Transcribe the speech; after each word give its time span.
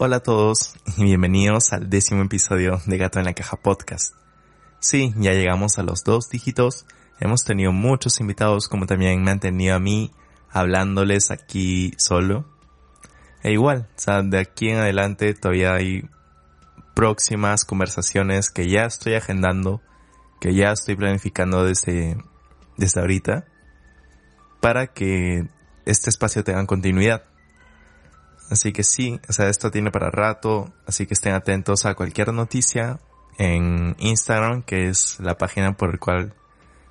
Hola 0.00 0.18
a 0.18 0.20
todos 0.20 0.76
y 0.96 1.02
bienvenidos 1.06 1.72
al 1.72 1.90
décimo 1.90 2.22
episodio 2.22 2.80
de 2.86 2.98
Gato 2.98 3.18
en 3.18 3.24
la 3.24 3.34
Caja 3.34 3.56
Podcast. 3.56 4.14
Sí, 4.78 5.12
ya 5.16 5.32
llegamos 5.32 5.76
a 5.76 5.82
los 5.82 6.04
dos 6.04 6.30
dígitos, 6.30 6.86
hemos 7.18 7.42
tenido 7.42 7.72
muchos 7.72 8.20
invitados 8.20 8.68
como 8.68 8.86
también 8.86 9.24
me 9.24 9.32
han 9.32 9.40
tenido 9.40 9.74
a 9.74 9.80
mí 9.80 10.12
hablándoles 10.50 11.32
aquí 11.32 11.94
solo. 11.98 12.44
E 13.42 13.50
igual, 13.50 13.88
o 13.96 13.98
sea, 14.00 14.22
de 14.22 14.38
aquí 14.38 14.68
en 14.68 14.76
adelante 14.76 15.34
todavía 15.34 15.74
hay 15.74 16.08
próximas 16.94 17.64
conversaciones 17.64 18.50
que 18.50 18.68
ya 18.68 18.84
estoy 18.84 19.14
agendando, 19.14 19.82
que 20.40 20.54
ya 20.54 20.70
estoy 20.70 20.94
planificando 20.94 21.64
desde, 21.64 22.16
desde 22.76 23.00
ahorita, 23.00 23.46
para 24.60 24.86
que 24.86 25.48
este 25.86 26.08
espacio 26.08 26.44
tenga 26.44 26.64
continuidad. 26.66 27.24
Así 28.50 28.72
que 28.72 28.82
sí, 28.82 29.20
o 29.28 29.32
sea, 29.32 29.48
esto 29.48 29.70
tiene 29.70 29.90
para 29.90 30.10
rato, 30.10 30.72
así 30.86 31.06
que 31.06 31.14
estén 31.14 31.34
atentos 31.34 31.84
a 31.84 31.94
cualquier 31.94 32.32
noticia 32.32 32.98
en 33.36 33.94
Instagram, 33.98 34.62
que 34.62 34.88
es 34.88 35.20
la 35.20 35.36
página 35.36 35.76
por 35.76 35.92
la 35.92 35.98
cual 35.98 36.34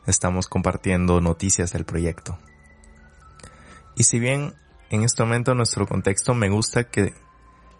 estamos 0.05 0.47
compartiendo 0.47 1.19
noticias 1.19 1.73
del 1.73 1.83
proyecto. 1.83 2.37
Y 3.95 4.03
si 4.03 4.19
bien 4.19 4.53
en 4.89 5.03
este 5.03 5.23
momento 5.23 5.55
nuestro 5.55 5.87
contexto 5.87 6.33
me 6.33 6.49
gusta 6.49 6.85
que, 6.85 7.13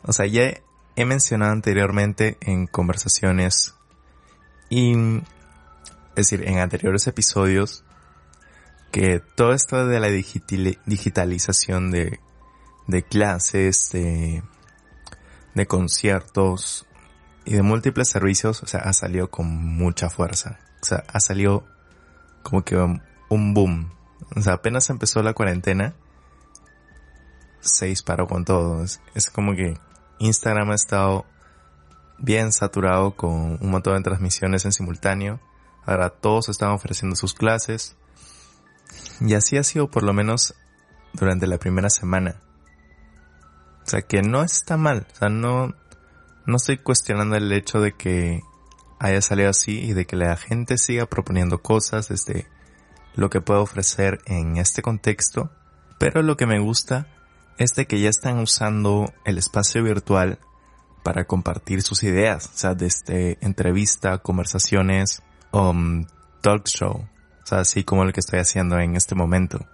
o 0.04 0.12
sea, 0.12 0.26
ya 0.26 0.54
he 0.96 1.05
mencionado 1.05 1.52
anteriormente 1.52 2.38
en 2.41 2.68
conversaciones 2.68 3.76
y, 4.70 4.98
es 4.98 6.16
decir, 6.16 6.44
en 6.48 6.57
anteriores 6.57 7.05
episodios, 7.07 7.84
que 8.91 9.21
todo 9.35 9.54
esto 9.54 9.85
de 9.85 9.99
la 9.99 10.07
digitalización 10.07 11.91
de 11.91 12.20
de 12.88 13.04
clases, 13.04 13.90
de, 13.91 14.44
de 15.54 15.66
conciertos 15.68 16.88
y 17.46 17.54
de 17.54 17.62
múltiples 17.62 18.10
servicios, 18.10 18.63
o 18.63 18.68
sea, 18.68 18.82
ha 18.82 18.93
salido 18.93 19.30
con 19.30 19.48
mucha 19.48 20.10
fuerza. 20.10 20.60
O 20.82 20.85
sea, 20.85 21.04
ha 21.08 21.20
salido 21.20 21.65
como 22.43 22.63
que 22.63 22.76
un 22.77 23.54
boom. 23.54 23.91
O 24.35 24.41
sea, 24.41 24.54
apenas 24.54 24.90
empezó 24.90 25.21
la 25.24 25.34
cuarentena, 25.34 25.96
se 27.68 27.88
disparó 27.88 28.27
con 28.27 28.46
todo. 28.46 28.84
Es, 28.84 29.30
como 29.32 29.55
que 29.55 29.77
Instagram 30.20 30.71
ha 30.71 30.76
estado 30.76 31.26
bien 32.18 32.52
saturado 32.52 33.15
con 33.15 33.58
un 33.62 33.70
montón 33.70 33.96
de 33.98 34.04
transmisiones 34.04 34.65
en 34.65 34.71
simultáneo. 34.71 35.40
Ahora 35.85 36.10
todos 36.10 36.49
están 36.49 36.71
ofreciendo 36.71 37.15
sus 37.15 37.34
clases. 37.34 37.96
Y 39.20 39.34
así 39.34 39.58
ha 39.58 39.63
sido 39.63 39.90
por 39.90 40.04
lo 40.04 40.13
menos 40.13 40.55
durante 41.13 41.48
la 41.48 41.58
primera 41.58 41.90
semana. 41.90 42.41
O 43.88 43.90
sea, 43.90 44.02
que 44.02 44.21
no 44.21 44.43
está 44.43 44.76
mal. 44.76 45.07
O 45.13 45.16
sea, 45.16 45.30
no, 45.30 45.74
no 46.46 46.57
estoy 46.57 46.77
cuestionando 46.77 47.38
el 47.38 47.49
hecho 47.54 47.80
de 47.80 47.93
que 47.93 48.41
haya 48.99 49.21
salido 49.21 49.49
así 49.49 49.80
y 49.80 49.93
de 49.93 50.05
que 50.05 50.18
la 50.18 50.35
gente 50.35 50.77
siga 50.77 51.05
proponiendo 51.05 51.62
cosas 51.62 52.10
desde 52.10 52.48
lo 53.15 53.30
que 53.30 53.40
puedo 53.40 53.62
ofrecer 53.62 54.20
en 54.26 54.58
este 54.58 54.82
contexto. 54.82 55.52
Pero 55.99 56.21
lo 56.21 56.35
que 56.35 56.46
me 56.46 56.60
gusta 56.60 57.08
es 57.58 57.76
de 57.76 57.88
que 57.88 58.02
ya 58.02 58.10
están 58.10 58.40
usando 58.40 59.13
el 59.24 59.38
espacio 59.38 59.82
virtual 59.84 60.40
para 61.02 61.24
compartir 61.24 61.82
sus 61.82 62.04
ideas. 62.04 62.48
O 62.54 62.58
sea, 62.58 62.74
desde 62.76 63.38
entrevista, 63.40 64.18
conversaciones, 64.18 65.24
um, 65.53 66.06
talk 66.41 66.66
show. 66.66 67.08
O 67.41 67.46
sea, 67.46 67.59
así 67.59 67.85
como 67.85 68.03
lo 68.03 68.12
que 68.12 68.19
estoy 68.19 68.40
haciendo 68.40 68.78
en 68.80 68.97
este 68.97 69.16
momento. 69.16 69.66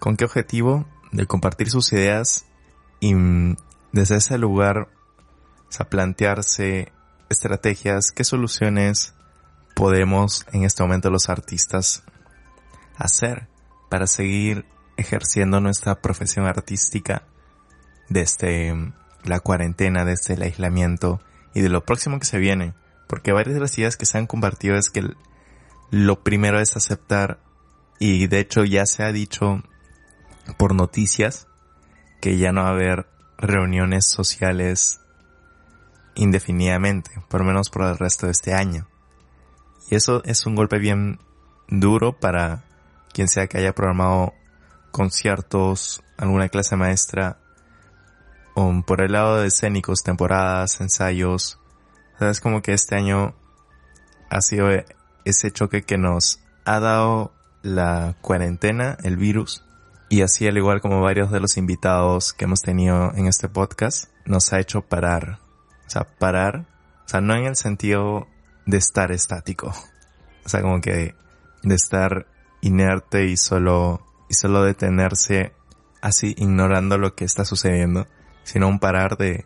¿Con 0.00 0.18
qué 0.18 0.26
objetivo? 0.26 0.86
De 1.12 1.26
compartir 1.26 1.70
sus 1.70 1.94
ideas 1.94 2.45
y 3.00 3.14
desde 3.92 4.16
ese 4.16 4.38
lugar, 4.38 4.88
o 5.68 5.72
sea, 5.72 5.88
plantearse 5.88 6.92
estrategias, 7.28 8.12
qué 8.12 8.24
soluciones 8.24 9.14
podemos 9.74 10.46
en 10.52 10.64
este 10.64 10.82
momento 10.82 11.10
los 11.10 11.28
artistas 11.28 12.04
hacer 12.96 13.48
para 13.90 14.06
seguir 14.06 14.64
ejerciendo 14.96 15.60
nuestra 15.60 16.00
profesión 16.00 16.46
artística 16.46 17.22
desde 18.08 18.92
la 19.24 19.40
cuarentena, 19.40 20.04
desde 20.04 20.34
el 20.34 20.42
aislamiento 20.42 21.20
y 21.54 21.60
de 21.60 21.68
lo 21.68 21.84
próximo 21.84 22.18
que 22.18 22.26
se 22.26 22.38
viene. 22.38 22.74
Porque 23.06 23.32
varias 23.32 23.54
de 23.54 23.60
las 23.60 23.76
ideas 23.78 23.96
que 23.96 24.06
se 24.06 24.18
han 24.18 24.26
compartido 24.26 24.76
es 24.76 24.90
que 24.90 25.14
lo 25.90 26.22
primero 26.22 26.60
es 26.60 26.76
aceptar 26.76 27.40
y 27.98 28.26
de 28.26 28.40
hecho 28.40 28.64
ya 28.64 28.86
se 28.86 29.04
ha 29.04 29.12
dicho 29.12 29.62
por 30.56 30.74
noticias 30.74 31.48
que 32.26 32.38
ya 32.38 32.50
no 32.50 32.64
va 32.64 32.70
a 32.70 32.72
haber 32.72 33.06
reuniones 33.38 34.04
sociales 34.04 35.00
indefinidamente, 36.16 37.12
por 37.28 37.42
lo 37.42 37.46
menos 37.46 37.70
por 37.70 37.84
el 37.84 37.96
resto 37.96 38.26
de 38.26 38.32
este 38.32 38.52
año. 38.52 38.88
Y 39.88 39.94
eso 39.94 40.24
es 40.24 40.44
un 40.44 40.56
golpe 40.56 40.80
bien 40.80 41.20
duro 41.68 42.18
para 42.18 42.64
quien 43.14 43.28
sea 43.28 43.46
que 43.46 43.58
haya 43.58 43.76
programado 43.76 44.34
conciertos, 44.90 46.02
alguna 46.16 46.48
clase 46.48 46.74
maestra, 46.74 47.38
o 48.56 48.82
por 48.84 49.02
el 49.02 49.12
lado 49.12 49.40
de 49.40 49.46
escénicos, 49.46 50.02
temporadas, 50.02 50.80
ensayos. 50.80 51.60
es 52.18 52.40
como 52.40 52.60
que 52.60 52.72
este 52.72 52.96
año 52.96 53.36
ha 54.30 54.40
sido 54.40 54.66
ese 55.24 55.52
choque 55.52 55.82
que 55.82 55.96
nos 55.96 56.40
ha 56.64 56.80
dado 56.80 57.32
la 57.62 58.16
cuarentena, 58.20 58.98
el 59.04 59.16
virus, 59.16 59.64
y 60.08 60.22
así, 60.22 60.46
al 60.46 60.56
igual 60.56 60.80
como 60.80 61.00
varios 61.00 61.30
de 61.32 61.40
los 61.40 61.56
invitados 61.56 62.32
que 62.32 62.44
hemos 62.44 62.62
tenido 62.62 63.12
en 63.14 63.26
este 63.26 63.48
podcast, 63.48 64.10
nos 64.24 64.52
ha 64.52 64.60
hecho 64.60 64.82
parar. 64.82 65.40
O 65.86 65.90
sea, 65.90 66.04
parar, 66.04 66.66
o 67.04 67.08
sea, 67.08 67.20
no 67.20 67.34
en 67.34 67.46
el 67.46 67.56
sentido 67.56 68.28
de 68.66 68.76
estar 68.76 69.10
estático. 69.10 69.72
O 70.44 70.48
sea, 70.48 70.62
como 70.62 70.80
que 70.80 71.16
de 71.62 71.74
estar 71.74 72.26
inerte 72.60 73.26
y 73.26 73.36
solo, 73.36 74.00
y 74.28 74.34
solo 74.34 74.62
detenerse 74.62 75.52
así 76.00 76.34
ignorando 76.38 76.98
lo 76.98 77.16
que 77.16 77.24
está 77.24 77.44
sucediendo, 77.44 78.06
sino 78.44 78.68
un 78.68 78.78
parar 78.78 79.16
de 79.16 79.44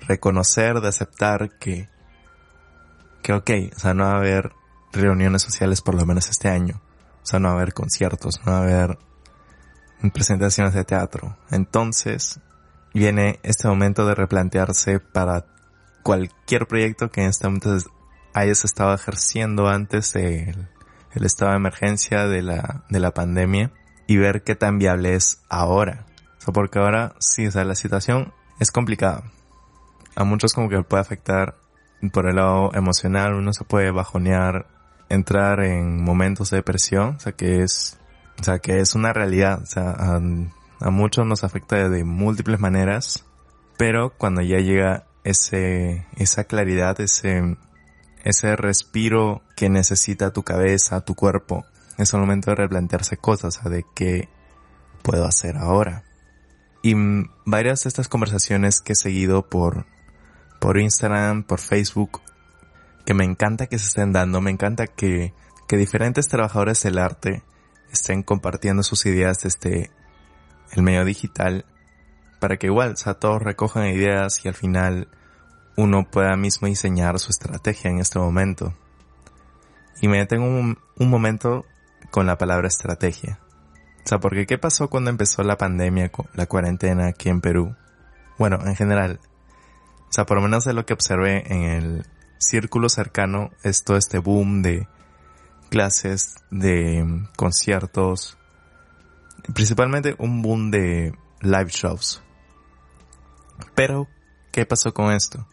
reconocer, 0.00 0.80
de 0.80 0.88
aceptar 0.88 1.58
que, 1.58 1.88
que 3.22 3.32
ok, 3.32 3.50
o 3.76 3.78
sea, 3.78 3.94
no 3.94 4.04
va 4.04 4.14
a 4.14 4.16
haber 4.16 4.52
reuniones 4.92 5.42
sociales 5.42 5.80
por 5.80 5.94
lo 5.94 6.04
menos 6.06 6.28
este 6.28 6.48
año. 6.48 6.80
O 7.22 7.26
sea, 7.26 7.38
no 7.38 7.48
va 7.48 7.54
a 7.54 7.56
haber 7.58 7.72
conciertos, 7.72 8.40
no 8.44 8.52
va 8.52 8.58
a 8.58 8.62
haber 8.62 8.98
en 10.02 10.10
presentaciones 10.10 10.74
de 10.74 10.84
teatro. 10.84 11.36
Entonces, 11.50 12.40
viene 12.94 13.40
este 13.42 13.68
momento 13.68 14.06
de 14.06 14.14
replantearse 14.14 15.00
para 15.00 15.44
cualquier 16.02 16.66
proyecto 16.66 17.10
que 17.10 17.22
en 17.22 17.30
este 17.30 17.46
momento 17.46 17.76
hayas 18.32 18.64
estado 18.64 18.94
ejerciendo 18.94 19.68
antes 19.68 20.12
del 20.12 20.68
el 21.16 21.24
estado 21.24 21.52
de 21.52 21.56
emergencia 21.56 22.26
de 22.26 22.42
la, 22.42 22.84
de 22.90 23.00
la 23.00 23.12
pandemia 23.12 23.72
y 24.06 24.18
ver 24.18 24.42
qué 24.42 24.54
tan 24.54 24.78
viable 24.78 25.14
es 25.14 25.42
ahora. 25.48 26.04
O 26.46 26.52
porque 26.52 26.78
ahora 26.78 27.14
sí, 27.18 27.46
o 27.46 27.50
sea, 27.50 27.64
la 27.64 27.74
situación 27.74 28.34
es 28.60 28.70
complicada. 28.70 29.24
A 30.14 30.24
muchos 30.24 30.52
como 30.52 30.68
que 30.68 30.82
puede 30.82 31.00
afectar 31.00 31.56
por 32.12 32.28
el 32.28 32.36
lado 32.36 32.70
emocional, 32.74 33.34
uno 33.34 33.52
se 33.52 33.64
puede 33.64 33.90
bajonear, 33.90 34.66
entrar 35.08 35.60
en 35.60 36.04
momentos 36.04 36.50
de 36.50 36.58
depresión, 36.58 37.16
o 37.16 37.20
sea 37.20 37.32
que 37.32 37.62
es 37.62 37.98
o 38.40 38.44
sea, 38.44 38.58
que 38.58 38.80
es 38.80 38.94
una 38.94 39.12
realidad. 39.12 39.62
O 39.62 39.66
sea, 39.66 39.90
a, 39.90 40.90
muchos 40.90 41.26
nos 41.26 41.44
afecta 41.44 41.88
de 41.88 42.04
múltiples 42.04 42.60
maneras. 42.60 43.24
Pero 43.78 44.10
cuando 44.16 44.40
ya 44.40 44.58
llega 44.58 45.06
ese, 45.24 46.06
esa 46.16 46.44
claridad, 46.44 47.00
ese, 47.00 47.56
ese 48.24 48.56
respiro 48.56 49.42
que 49.54 49.68
necesita 49.68 50.32
tu 50.32 50.42
cabeza, 50.42 51.04
tu 51.04 51.14
cuerpo, 51.14 51.64
es 51.98 52.12
el 52.14 52.20
momento 52.20 52.50
de 52.50 52.56
replantearse 52.56 53.16
cosas, 53.16 53.58
o 53.58 53.62
sea, 53.62 53.70
de 53.70 53.84
qué 53.94 54.28
puedo 55.02 55.26
hacer 55.26 55.56
ahora. 55.56 56.04
Y 56.82 56.94
varias 57.44 57.84
de 57.84 57.88
estas 57.88 58.08
conversaciones 58.08 58.80
que 58.80 58.92
he 58.92 58.96
seguido 58.96 59.48
por, 59.48 59.86
por 60.60 60.78
Instagram, 60.78 61.42
por 61.42 61.60
Facebook, 61.60 62.20
que 63.04 63.14
me 63.14 63.24
encanta 63.24 63.66
que 63.66 63.78
se 63.78 63.88
estén 63.88 64.12
dando, 64.12 64.40
me 64.40 64.50
encanta 64.50 64.86
que, 64.86 65.34
que 65.68 65.76
diferentes 65.76 66.28
trabajadores 66.28 66.82
del 66.82 66.98
arte 66.98 67.42
estén 67.96 68.22
compartiendo 68.22 68.82
sus 68.82 69.06
ideas 69.06 69.40
desde 69.42 69.90
el 70.72 70.82
medio 70.82 71.04
digital 71.04 71.64
para 72.40 72.56
que 72.58 72.66
igual, 72.66 72.96
sea, 72.96 73.14
todos 73.14 73.42
recojan 73.42 73.86
ideas 73.86 74.44
y 74.44 74.48
al 74.48 74.54
final 74.54 75.08
uno 75.76 76.08
pueda 76.10 76.36
mismo 76.36 76.68
diseñar 76.68 77.18
su 77.18 77.30
estrategia 77.30 77.90
en 77.90 77.98
este 77.98 78.18
momento. 78.18 78.74
Y 80.00 80.08
me 80.08 80.18
detengo 80.18 80.46
un, 80.46 80.78
momento 80.98 81.64
con 82.10 82.26
la 82.26 82.36
palabra 82.36 82.68
estrategia. 82.68 83.40
Sea, 84.04 84.18
porque 84.18 84.46
¿qué 84.46 84.58
pasó 84.58 84.88
cuando 84.88 85.10
empezó 85.10 85.42
la 85.42 85.56
pandemia, 85.56 86.10
la 86.34 86.46
cuarentena 86.46 87.08
aquí 87.08 87.28
en 87.28 87.40
Perú? 87.40 87.74
Bueno, 88.38 88.58
en 88.64 88.76
general. 88.76 89.20
Sea, 90.10 90.26
por 90.26 90.36
lo 90.36 90.42
menos 90.42 90.64
de 90.64 90.74
lo 90.74 90.86
que 90.86 90.92
observé 90.92 91.52
en 91.52 91.62
el 91.62 92.06
círculo 92.38 92.88
cercano 92.88 93.50
es 93.62 93.82
todo 93.82 93.96
este 93.96 94.18
boom 94.18 94.62
de 94.62 94.86
clases, 95.68 96.36
de 96.50 97.26
conciertos, 97.36 98.36
principalmente 99.54 100.14
un 100.18 100.42
boom 100.42 100.70
de 100.70 101.14
live 101.40 101.70
shows. 101.70 102.22
Pero 103.74 104.08
¿qué 104.52 104.66
pasó 104.66 104.92
con 104.92 105.12
esto? 105.12 105.46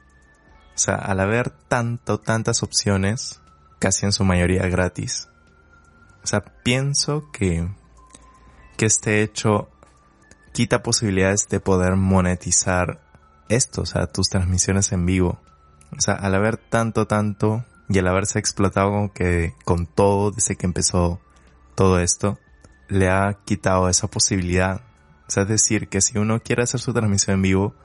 O 0.76 0.78
sea, 0.78 0.96
al 0.96 1.20
haber 1.20 1.50
tanto, 1.52 2.20
tantas 2.20 2.64
opciones, 2.64 3.42
casi 3.80 4.06
en 4.06 4.12
su 4.12 4.24
mayoría 4.24 4.68
gratis, 4.68 5.30
o 6.24 6.28
sea, 6.28 6.42
pienso 6.64 7.30
que, 7.32 7.68
que 8.78 8.86
este 8.86 9.22
hecho 9.22 9.70
quita 10.54 10.82
posibilidades 10.82 11.50
de 11.50 11.60
poder 11.60 11.96
monetizar 11.96 13.02
esto, 13.50 13.82
o 13.82 13.86
sea, 13.86 14.08
tus 14.08 14.30
transmisiones 14.30 14.92
en 14.94 15.06
vivo. 15.06 15.40
O 15.96 16.02
sea, 16.02 16.16
al 16.16 16.34
haber 16.34 16.58
tanto, 16.58 17.08
tanto 17.08 17.66
y 17.90 18.00
al 18.00 18.08
haberse 18.08 18.40
explotado 18.40 18.92
como 18.92 19.14
que 19.14 19.54
con 19.66 19.86
todo 19.86 20.32
desde 20.32 20.56
que 20.56 20.66
empezó 20.66 21.20
todo 21.76 22.00
esto, 22.00 22.40
le 22.88 23.10
ha 23.10 23.40
quitado 23.46 23.90
esa 23.90 24.08
posibilidad. 24.08 24.82
O 25.28 25.32
sea, 25.32 25.44
es 25.44 25.50
decir, 25.50 25.90
que 25.90 26.02
si 26.02 26.18
uno 26.18 26.42
quiere 26.42 26.64
hacer 26.64 26.80
su 26.80 26.94
transmisión 26.94 27.36
en 27.36 27.42
vivo, 27.42 27.76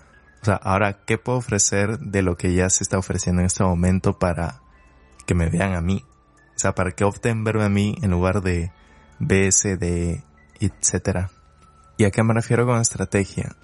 o 0.42 0.44
sea, 0.44 0.54
ahora, 0.54 1.04
¿qué 1.04 1.18
puedo 1.18 1.38
ofrecer 1.38 1.98
de 1.98 2.22
lo 2.22 2.36
que 2.36 2.54
ya 2.54 2.70
se 2.70 2.84
está 2.84 2.98
ofreciendo 2.98 3.40
en 3.40 3.46
este 3.46 3.64
momento 3.64 4.18
para 4.18 4.60
que 5.26 5.34
me 5.34 5.48
vean 5.48 5.74
a 5.74 5.80
mí? 5.80 6.04
O 6.54 6.58
sea, 6.58 6.74
para 6.74 6.92
que 6.92 7.04
opten 7.04 7.44
verme 7.44 7.64
a 7.64 7.68
mí 7.68 7.96
en 8.02 8.10
lugar 8.10 8.42
de 8.42 8.72
BSD, 9.18 10.22
etcétera. 10.60 11.30
¿Y 11.96 12.04
a 12.04 12.10
qué 12.10 12.22
me 12.22 12.34
refiero 12.34 12.66
con 12.66 12.80
estrategia? 12.80 13.56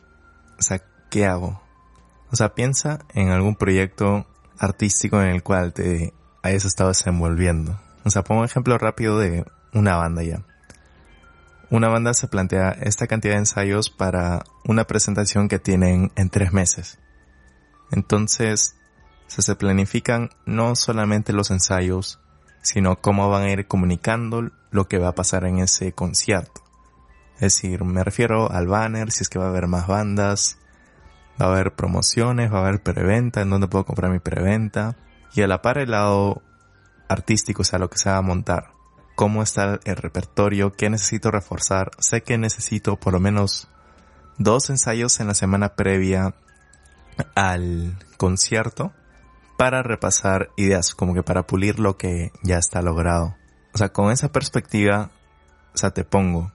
O 0.59 0.63
sea, 0.63 0.83
¿qué 1.11 1.27
hago? 1.27 1.63
O 2.31 2.37
sea, 2.37 2.55
piensa 2.55 3.01
en 3.15 3.29
algún 3.29 3.55
proyecto 3.55 4.27
artístico 4.59 5.21
en 5.21 5.29
el 5.29 5.43
cual 5.43 5.73
te 5.73 6.13
hayas 6.45 6.67
estado 6.67 6.91
desenvolviendo. 6.91 7.81
O 8.05 8.11
sea, 8.11 8.23
pongo 8.23 8.43
un 8.43 8.47
ejemplo 8.47 8.77
rápido 8.77 9.19
de 9.19 9.47
una 9.73 9.97
banda 9.97 10.23
ya. 10.23 10.43
Una 11.71 11.89
banda 11.89 12.13
se 12.13 12.29
plantea 12.29 12.71
esta 12.71 13.07
cantidad 13.07 13.33
de 13.33 13.41
ensayos 13.41 13.89
para 13.89 14.45
una 14.65 14.85
presentación 14.85 15.49
que 15.49 15.59
tienen 15.59 16.13
en 16.17 16.29
tres 16.29 16.53
meses. 16.53 16.99
Entonces, 17.91 18.77
se 19.27 19.57
planifican 19.57 20.31
no 20.45 20.77
solamente 20.77 21.33
los 21.33 21.51
ensayos, 21.51 22.21
sino 22.61 23.01
cómo 23.01 23.31
van 23.31 23.45
a 23.45 23.51
ir 23.51 23.67
comunicando 23.67 24.51
lo 24.71 24.87
que 24.87 24.99
va 24.99 25.09
a 25.09 25.15
pasar 25.15 25.45
en 25.47 25.59
ese 25.59 25.93
concierto. 25.93 26.63
Es 27.37 27.55
decir, 27.55 27.85
me 27.85 28.05
refiero 28.05 28.51
al 28.53 28.67
banner, 28.67 29.11
si 29.11 29.23
es 29.23 29.31
que 29.31 29.39
va 29.39 29.47
a 29.47 29.49
haber 29.49 29.67
más 29.67 29.87
bandas, 29.87 30.59
va 31.41 31.47
a 31.47 31.53
haber 31.53 31.75
promociones, 31.75 32.53
va 32.53 32.59
a 32.59 32.69
haber 32.69 32.83
preventa, 32.83 33.41
en 33.41 33.51
donde 33.51 33.67
puedo 33.67 33.85
comprar 33.87 34.13
mi 34.13 34.19
preventa, 34.19 34.97
y 35.35 35.43
a 35.43 35.49
la 35.49 35.63
par 35.63 35.79
el 35.79 35.91
lado 35.91 36.43
artístico, 37.09 37.63
o 37.63 37.65
sea, 37.65 37.79
lo 37.79 37.91
que 37.91 37.99
se 37.99 38.11
va 38.11 38.19
a 38.19 38.23
montar. 38.23 38.71
Cómo 39.17 39.43
está 39.43 39.79
el 39.85 39.97
repertorio, 39.97 40.73
qué 40.73 40.91
necesito 40.91 41.31
reforzar. 41.31 41.91
Sé 41.99 42.23
que 42.23 42.39
necesito 42.39 42.97
por 42.97 43.13
lo 43.13 43.21
menos 43.21 43.69
dos 44.39 44.71
ensayos 44.71 45.21
en 45.21 45.29
la 45.29 45.35
semana 45.35 45.75
previa 45.75 46.35
al 47.35 47.97
concierto 48.17 48.93
para 49.57 49.83
repasar 49.83 50.51
ideas, 50.57 50.95
como 50.95 51.15
que 51.15 51.23
para 51.23 51.47
pulir 51.47 51.79
lo 51.79 51.97
que 51.97 52.33
ya 52.43 52.59
está 52.59 52.83
logrado. 52.83 53.37
O 53.73 53.79
sea, 53.79 53.91
con 53.91 54.11
esa 54.11 54.33
perspectiva, 54.33 55.11
o 55.75 55.79
sea, 55.79 55.91
te 55.91 56.05
pongo, 56.05 56.53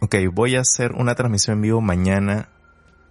ok, 0.00 0.16
voy 0.32 0.56
a 0.56 0.60
hacer 0.60 0.92
una 0.92 1.14
transmisión 1.14 1.56
en 1.56 1.62
vivo 1.62 1.80
mañana 1.80 2.48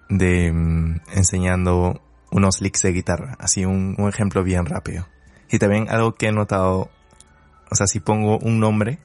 de 0.10 0.52
mm, 0.52 1.02
enseñando 1.14 2.02
unos 2.34 2.62
licks 2.62 2.82
de 2.82 2.92
guitarra, 2.92 3.38
así 3.40 3.64
un, 3.64 3.96
un 3.98 4.10
ejemplo 4.10 4.44
bien 4.44 4.66
rápido. 4.66 5.08
Y 5.50 5.60
también 5.60 5.88
algo 5.90 6.16
que 6.16 6.28
he 6.28 6.32
notado, 6.32 6.90
o 7.70 7.76
sea, 7.76 7.88
si 7.88 8.00
pongo 8.00 8.40
un 8.40 8.60
nombre, 8.60 9.00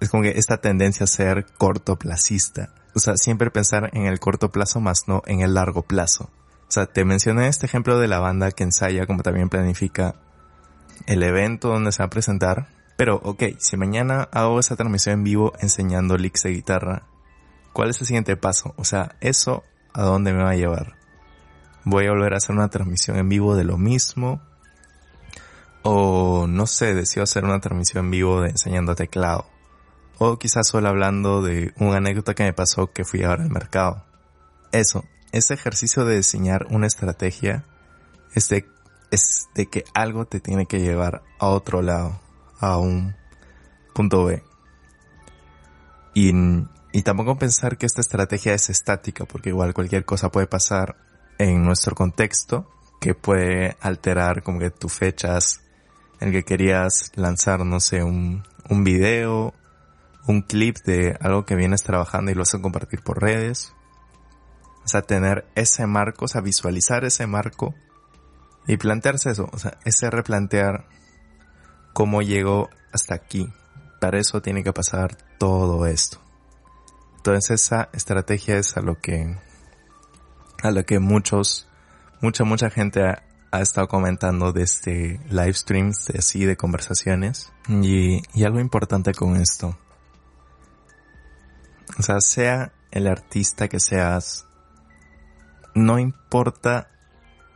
es 0.00 0.08
como 0.08 0.22
que 0.22 0.30
esta 0.38 0.58
tendencia 0.58 1.04
a 1.04 1.08
ser 1.08 1.46
cortoplacista. 1.58 2.70
O 2.94 3.00
sea, 3.00 3.16
siempre 3.16 3.50
pensar 3.50 3.90
en 3.92 4.06
el 4.06 4.18
corto 4.18 4.50
plazo 4.50 4.80
más 4.80 5.06
no 5.06 5.22
en 5.26 5.40
el 5.40 5.54
largo 5.54 5.82
plazo. 5.82 6.30
O 6.68 6.72
sea, 6.72 6.86
te 6.86 7.04
mencioné 7.04 7.48
este 7.48 7.66
ejemplo 7.66 7.98
de 7.98 8.08
la 8.08 8.20
banda 8.20 8.52
que 8.52 8.62
ensaya 8.62 9.06
como 9.06 9.22
también 9.22 9.48
planifica 9.48 10.14
el 11.06 11.22
evento 11.22 11.68
donde 11.68 11.92
se 11.92 12.02
va 12.02 12.06
a 12.06 12.10
presentar. 12.10 12.68
Pero, 12.96 13.16
ok, 13.16 13.42
si 13.58 13.76
mañana 13.76 14.28
hago 14.32 14.60
esa 14.60 14.76
transmisión 14.76 15.14
en 15.14 15.24
vivo 15.24 15.52
enseñando 15.60 16.16
licks 16.16 16.44
de 16.44 16.50
guitarra, 16.50 17.08
¿cuál 17.72 17.90
es 17.90 18.00
el 18.00 18.06
siguiente 18.06 18.36
paso? 18.36 18.74
O 18.76 18.84
sea, 18.84 19.16
¿eso 19.20 19.64
a 19.92 20.02
dónde 20.02 20.32
me 20.32 20.44
va 20.44 20.50
a 20.50 20.56
llevar? 20.56 20.99
¿Voy 21.84 22.06
a 22.06 22.10
volver 22.10 22.34
a 22.34 22.36
hacer 22.36 22.54
una 22.54 22.68
transmisión 22.68 23.16
en 23.16 23.28
vivo 23.28 23.56
de 23.56 23.64
lo 23.64 23.78
mismo? 23.78 24.42
O 25.82 26.46
no 26.46 26.66
sé, 26.66 26.94
deseo 26.94 27.22
hacer 27.22 27.44
una 27.44 27.60
transmisión 27.60 28.04
en 28.04 28.10
vivo 28.10 28.42
de 28.42 28.50
enseñando 28.50 28.94
teclado. 28.94 29.46
O 30.18 30.38
quizás 30.38 30.68
solo 30.68 30.88
hablando 30.88 31.40
de 31.40 31.72
una 31.78 31.96
anécdota 31.96 32.34
que 32.34 32.42
me 32.42 32.52
pasó 32.52 32.92
que 32.92 33.04
fui 33.04 33.22
ahora 33.22 33.44
al 33.44 33.50
mercado. 33.50 34.04
Eso, 34.72 35.04
ese 35.32 35.54
ejercicio 35.54 36.04
de 36.04 36.16
diseñar 36.16 36.66
una 36.68 36.86
estrategia 36.86 37.64
es 38.34 38.50
de, 38.50 38.68
es 39.10 39.48
de 39.54 39.66
que 39.66 39.84
algo 39.94 40.26
te 40.26 40.40
tiene 40.40 40.66
que 40.66 40.80
llevar 40.80 41.22
a 41.38 41.46
otro 41.46 41.80
lado, 41.80 42.20
a 42.58 42.76
un 42.76 43.16
punto 43.94 44.26
B. 44.26 44.42
Y 46.12 47.02
tampoco 47.02 47.38
pensar 47.38 47.78
que 47.78 47.86
esta 47.86 48.02
estrategia 48.02 48.52
es 48.52 48.68
estática, 48.68 49.24
porque 49.24 49.48
igual 49.48 49.72
cualquier 49.72 50.04
cosa 50.04 50.30
puede 50.30 50.46
pasar 50.46 51.09
en 51.40 51.64
nuestro 51.64 51.94
contexto 51.94 52.70
que 53.00 53.14
puede 53.14 53.78
alterar 53.80 54.42
como 54.42 54.58
que 54.58 54.70
tus 54.70 54.92
fechas 54.92 55.62
en 56.20 56.32
que 56.32 56.44
querías 56.44 57.12
lanzar, 57.14 57.64
no 57.64 57.80
sé, 57.80 58.02
un, 58.04 58.44
un 58.68 58.84
video, 58.84 59.54
un 60.26 60.42
clip 60.42 60.76
de 60.84 61.16
algo 61.18 61.46
que 61.46 61.56
vienes 61.56 61.82
trabajando 61.82 62.30
y 62.30 62.34
lo 62.34 62.42
vas 62.42 62.54
a 62.54 62.60
compartir 62.60 63.00
por 63.02 63.22
redes. 63.22 63.72
O 64.84 64.88
sea, 64.88 65.00
tener 65.00 65.46
ese 65.54 65.86
marco, 65.86 66.26
o 66.26 66.28
sea, 66.28 66.42
visualizar 66.42 67.06
ese 67.06 67.26
marco 67.26 67.74
y 68.66 68.76
plantearse 68.76 69.30
eso, 69.30 69.48
o 69.50 69.58
sea, 69.58 69.78
ese 69.86 70.10
replantear 70.10 70.88
cómo 71.94 72.20
llegó 72.20 72.68
hasta 72.92 73.14
aquí. 73.14 73.50
Para 73.98 74.18
eso 74.18 74.42
tiene 74.42 74.62
que 74.62 74.74
pasar 74.74 75.16
todo 75.38 75.86
esto. 75.86 76.20
Entonces 77.16 77.62
esa 77.62 77.88
estrategia 77.94 78.58
es 78.58 78.76
a 78.76 78.82
lo 78.82 79.00
que, 79.00 79.38
a 80.62 80.70
lo 80.70 80.84
que 80.84 80.98
muchos, 80.98 81.68
mucha, 82.20 82.44
mucha 82.44 82.70
gente 82.70 83.02
ha, 83.02 83.22
estado 83.60 83.88
comentando 83.88 84.52
de 84.52 84.62
este 84.62 85.20
live 85.28 85.54
streams 85.54 86.06
de 86.06 86.18
así 86.20 86.44
de 86.44 86.56
conversaciones 86.56 87.52
y, 87.68 88.22
y 88.32 88.44
algo 88.44 88.60
importante 88.60 89.12
con 89.12 89.36
esto. 89.36 89.76
O 91.98 92.02
sea, 92.02 92.20
sea 92.20 92.72
el 92.92 93.08
artista 93.08 93.68
que 93.68 93.80
seas, 93.80 94.46
no 95.74 95.98
importa 95.98 96.88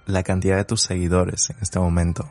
la 0.07 0.23
cantidad 0.23 0.57
de 0.57 0.65
tus 0.65 0.83
seguidores 0.83 1.51
en 1.51 1.57
este 1.61 1.79
momento. 1.79 2.31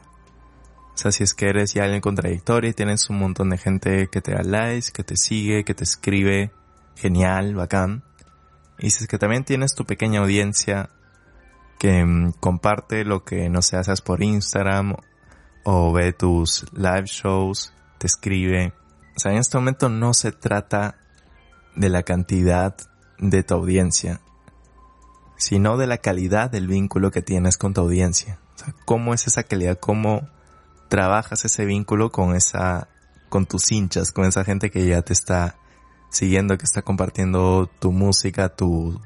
O 0.94 0.98
sea, 0.98 1.12
si 1.12 1.24
es 1.24 1.34
que 1.34 1.48
eres 1.48 1.74
ya 1.74 1.84
alguien 1.84 2.02
contradictorio 2.02 2.70
y 2.70 2.74
tienes 2.74 3.10
un 3.10 3.18
montón 3.18 3.50
de 3.50 3.58
gente 3.58 4.08
que 4.12 4.22
te 4.22 4.34
da 4.34 4.44
likes, 4.44 4.92
que 4.94 5.04
te 5.04 5.18
sigue, 5.18 5.64
que 5.64 5.74
te 5.74 5.84
escribe, 5.84 6.52
genial, 6.96 7.56
bacán. 7.56 8.04
Y 8.84 8.90
si 8.90 9.08
que 9.08 9.18
también 9.18 9.46
tienes 9.46 9.76
tu 9.76 9.86
pequeña 9.86 10.20
audiencia 10.20 10.90
que 11.80 12.04
mm, 12.04 12.34
comparte 12.42 13.06
lo 13.06 13.24
que 13.24 13.50
no 13.50 13.62
sé, 13.62 13.78
haces 13.78 14.02
por 14.02 14.22
Instagram 14.22 14.98
o 15.64 15.94
ve 15.94 16.12
tus 16.12 16.66
live 16.74 17.06
shows, 17.06 17.72
te 17.98 18.08
escribe. 18.08 18.74
O 19.16 19.20
sea, 19.22 19.32
en 19.32 19.38
este 19.38 19.58
momento 19.58 19.88
no 19.88 20.14
se 20.14 20.34
trata 20.34 20.98
de 21.78 21.88
la 21.88 22.04
cantidad 22.04 22.76
de 23.20 23.44
tu 23.44 23.54
audiencia, 23.54 24.20
sino 25.38 25.78
de 25.78 25.88
la 25.88 26.00
calidad 26.00 26.52
del 26.52 26.68
vínculo 26.68 27.10
que 27.10 27.22
tienes 27.22 27.58
con 27.58 27.74
tu 27.74 27.80
audiencia. 27.80 28.38
O 28.56 28.58
sea, 28.58 28.76
cómo 28.84 29.14
es 29.14 29.28
esa 29.28 29.44
calidad, 29.44 29.80
cómo 29.80 30.28
trabajas 30.90 31.46
ese 31.46 31.64
vínculo 31.64 32.12
con 32.12 32.36
esa, 32.36 32.90
con 33.30 33.46
tus 33.46 33.72
hinchas, 33.72 34.12
con 34.12 34.26
esa 34.26 34.44
gente 34.44 34.70
que 34.70 34.86
ya 34.86 35.04
te 35.04 35.14
está 35.14 35.56
siguiendo, 36.14 36.58
que 36.58 36.64
está 36.64 36.82
compartiendo 36.82 37.70
tu 37.80 37.92
música, 37.92 38.48
tu, 38.48 39.00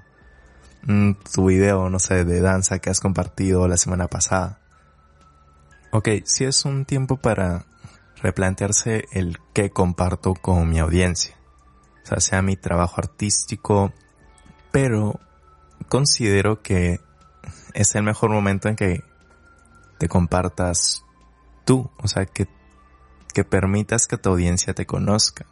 Mm, 0.87 1.15
tu 1.33 1.47
video, 1.47 1.89
no 1.89 1.99
sé, 1.99 2.23
de 2.23 2.39
danza 2.39 2.79
que 2.79 2.89
has 2.89 3.01
compartido 3.01 3.67
la 3.67 3.75
semana 3.75 4.07
pasada. 4.07 4.61
Ok, 5.91 6.07
si 6.23 6.45
es 6.45 6.63
un 6.63 6.85
tiempo 6.85 7.17
para 7.17 7.65
replantearse 8.21 9.05
el 9.11 9.37
qué 9.53 9.69
comparto 9.69 10.33
con 10.33 10.69
mi 10.69 10.79
audiencia. 10.79 11.35
O 12.03 12.07
sea, 12.07 12.19
sea 12.21 12.41
mi 12.41 12.55
trabajo 12.55 12.95
artístico, 12.99 13.91
pero 14.71 15.19
considero 15.89 16.61
que 16.61 17.01
es 17.73 17.95
el 17.95 18.03
mejor 18.03 18.29
momento 18.29 18.69
en 18.69 18.77
que 18.77 19.03
te 19.97 20.07
compartas 20.07 21.03
tú, 21.65 21.91
o 21.97 22.07
sea, 22.07 22.25
que, 22.25 22.47
que 23.33 23.43
permitas 23.43 24.07
que 24.07 24.17
tu 24.17 24.29
audiencia 24.29 24.73
te 24.73 24.85
conozca, 24.85 25.45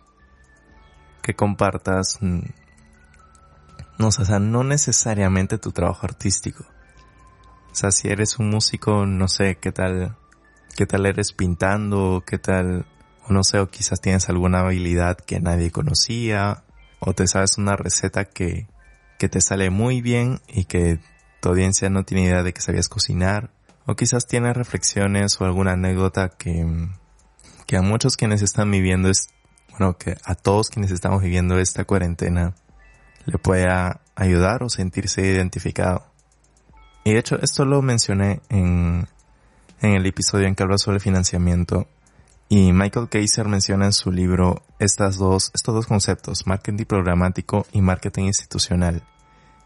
que 1.26 1.34
compartas 1.34 2.20
mm, 2.22 2.42
no, 3.98 4.08
o 4.08 4.12
sea, 4.12 4.38
no 4.38 4.64
necesariamente 4.64 5.58
tu 5.58 5.72
trabajo 5.72 6.06
artístico. 6.06 6.66
O 7.72 7.76
sea, 7.76 7.92
si 7.92 8.10
eres 8.10 8.38
un 8.38 8.50
músico, 8.50 9.08
no 9.08 9.28
sé, 9.28 9.58
qué 9.58 9.72
tal, 9.72 10.16
qué 10.76 10.86
tal 10.86 11.08
eres 11.08 11.34
pintando, 11.34 12.24
qué 12.26 12.38
tal, 12.38 12.86
o 13.28 13.34
no 13.34 13.44
sé, 13.44 13.60
o 13.60 13.70
quizás 13.70 14.02
tienes 14.02 14.30
alguna 14.30 14.60
habilidad 14.60 15.18
que 15.18 15.40
nadie 15.40 15.72
conocía, 15.72 16.64
o 17.00 17.14
te 17.14 17.28
sabes 17.28 17.58
una 17.58 17.76
receta 17.76 18.26
que, 18.26 18.68
que 19.18 19.30
te 19.30 19.42
sale 19.42 19.72
muy 19.72 20.02
bien 20.02 20.42
y 20.48 20.66
que 20.66 21.00
tu 21.42 21.50
audiencia 21.50 21.90
no 21.90 22.04
tiene 22.04 22.26
idea 22.26 22.44
de 22.44 22.54
que 22.54 22.62
sabías 22.62 22.88
cocinar, 22.88 23.50
o 23.88 23.96
quizás 23.96 24.28
tiene 24.28 24.54
reflexiones 24.54 25.40
o 25.42 25.46
alguna 25.46 25.74
anécdota 25.74 26.30
que, 26.30 26.66
que 27.66 27.78
a 27.78 27.82
muchos 27.82 28.16
quienes 28.16 28.42
están 28.42 28.72
viviendo 28.72 29.10
bueno, 29.78 29.98
que 29.98 30.16
a 30.24 30.36
todos 30.36 30.70
quienes 30.70 30.92
estamos 30.92 31.22
viviendo 31.22 31.60
esta 31.60 31.86
cuarentena 31.86 32.54
le 33.26 33.38
pueda 33.38 34.02
ayudar 34.16 34.64
o 34.64 34.70
sentirse 34.70 35.22
identificado. 35.22 36.06
Y 37.04 37.14
de 37.14 37.20
hecho, 37.20 37.40
esto 37.42 37.66
lo 37.66 37.82
mencioné 37.82 38.42
en, 38.50 39.08
en 39.82 39.92
el 39.92 40.06
episodio 40.06 40.48
en 40.48 40.56
que 40.56 40.64
hablo 40.64 40.78
sobre 40.78 41.00
financiamiento. 41.00 41.88
Y 42.48 42.74
Michael 42.74 43.10
Kaiser 43.10 43.48
menciona 43.48 43.86
en 43.86 43.94
su 43.94 44.12
libro 44.12 44.64
estas 44.80 45.18
dos, 45.18 45.52
estos 45.54 45.74
dos 45.74 45.88
conceptos, 45.88 46.46
marketing 46.46 46.86
programático 46.86 47.66
y 47.72 47.82
marketing 47.82 48.26
institucional. 48.26 49.04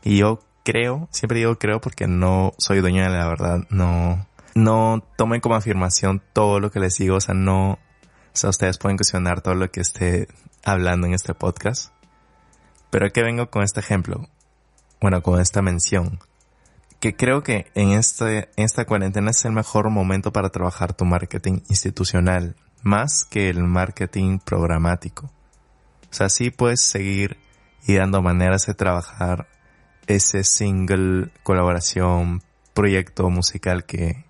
Y 0.04 0.18
yo 0.18 0.39
creo, 0.63 1.08
siempre 1.12 1.39
digo 1.39 1.58
creo 1.58 1.82
porque 1.82 2.08
no 2.08 2.54
soy 2.58 2.80
dueño 2.80 3.04
de 3.04 3.10
la 3.10 3.28
verdad, 3.28 3.66
no, 3.70 4.25
no 4.56 5.04
tomen 5.18 5.42
como 5.42 5.56
afirmación 5.56 6.22
todo 6.34 6.60
lo 6.60 6.72
que 6.72 6.80
les 6.80 6.98
digo, 6.98 7.18
o 7.18 7.22
sea, 7.22 7.34
no, 7.36 7.80
o 8.33 8.38
sea, 8.38 8.50
ustedes 8.50 8.77
pueden 8.77 8.98
cuestionar 8.98 9.41
todo 9.41 9.55
lo 9.55 9.69
que 9.71 9.81
esté 9.81 10.27
hablando 10.63 11.07
en 11.07 11.13
este 11.13 11.33
podcast. 11.33 11.91
Pero 12.89 13.05
aquí 13.05 13.21
vengo 13.21 13.50
con 13.50 13.63
este 13.63 13.79
ejemplo, 13.79 14.27
bueno, 15.00 15.21
con 15.21 15.39
esta 15.39 15.62
mención, 15.62 16.19
que 17.00 17.15
creo 17.15 17.43
que 17.43 17.71
en 17.75 17.91
este, 17.91 18.50
esta 18.55 18.86
cuarentena 18.86 19.31
es 19.31 19.45
el 19.45 19.51
mejor 19.51 19.89
momento 19.89 20.33
para 20.33 20.50
trabajar 20.50 20.93
tu 20.93 21.05
marketing 21.05 21.62
institucional, 21.69 22.55
más 22.81 23.25
que 23.25 23.50
el 23.50 23.63
marketing 23.63 24.39
programático. 24.39 25.31
O 26.09 26.13
sea, 26.13 26.29
sí 26.29 26.50
puedes 26.50 26.81
seguir 26.81 27.38
y 27.86 27.95
dando 27.95 28.21
maneras 28.21 28.65
de 28.65 28.74
trabajar 28.74 29.48
ese 30.07 30.43
single, 30.43 31.31
colaboración, 31.43 32.41
proyecto 32.74 33.29
musical 33.29 33.86
que, 33.86 34.25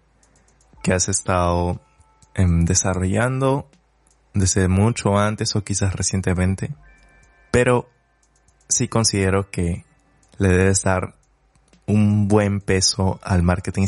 que 0.84 0.94
has 0.94 1.08
estado 1.08 1.80
em, 2.36 2.66
desarrollando 2.66 3.70
desde 4.34 4.68
mucho 4.68 5.18
antes 5.18 5.56
o 5.56 5.64
quizás 5.64 5.96
recientemente. 5.96 6.72
Pero 7.52 7.90
sí 8.68 8.88
considero 8.88 9.50
que 9.50 9.86
le 10.38 10.50
debes 10.50 10.84
dar 10.84 11.16
un 11.86 12.28
buen 12.28 12.62
peso 12.62 13.20
al 13.24 13.44
marketing 13.44 13.88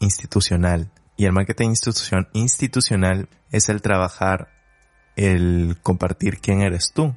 institucional. 0.00 0.90
Y 1.16 1.24
el 1.24 1.32
marketing 1.32 1.74
institucional 2.34 3.28
es 3.50 3.68
el 3.68 3.82
trabajar, 3.82 4.48
el 5.16 5.78
compartir 5.82 6.40
quién 6.40 6.60
eres 6.60 6.92
tú. 6.94 7.14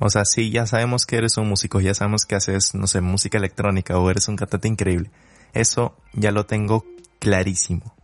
O 0.00 0.10
sea, 0.10 0.24
sí, 0.24 0.50
ya 0.50 0.66
sabemos 0.66 1.06
que 1.06 1.16
eres 1.16 1.36
un 1.36 1.48
músico, 1.48 1.80
ya 1.80 1.94
sabemos 1.94 2.26
que 2.26 2.34
haces, 2.34 2.74
no 2.74 2.86
sé, 2.86 3.00
música 3.00 3.38
electrónica 3.38 3.96
o 3.98 4.10
eres 4.10 4.28
un 4.28 4.36
cantante 4.36 4.68
increíble. 4.68 5.10
Eso 5.52 5.96
ya 6.12 6.32
lo 6.32 6.46
tengo 6.46 6.84
clarísimo. 7.20 7.94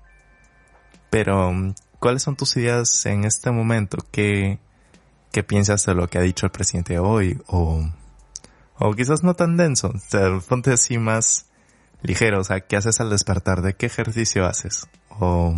Pero, 1.11 1.53
¿cuáles 2.01 2.23
son 2.23 2.35
tus 2.35 2.57
ideas 2.57 3.07
en 3.07 3.25
este 3.25 3.51
momento? 3.51 3.99
¿Qué, 4.11 4.59
qué 5.31 5.45
piensas 5.45 5.87
de 5.87 5.95
lo 5.95 6.09
que 6.09 6.19
ha 6.19 6.23
dicho 6.23 6.47
el 6.47 6.53
presidente 6.53 6.99
hoy? 6.99 7.41
O, 7.47 7.89
o 8.79 8.93
quizás 8.95 9.23
no 9.23 9.35
tan 9.35 9.57
denso. 9.57 9.93
Ponte 10.49 10.73
así 10.73 10.99
más 10.99 11.47
ligero. 12.03 12.41
O 12.41 12.45
sea, 12.45 12.61
¿qué 12.61 12.77
haces 12.77 13.01
al 13.01 13.11
despertar? 13.11 13.63
¿De 13.63 13.75
qué 13.75 13.87
ejercicio 13.87 14.47
haces? 14.47 14.89
O, 15.11 15.55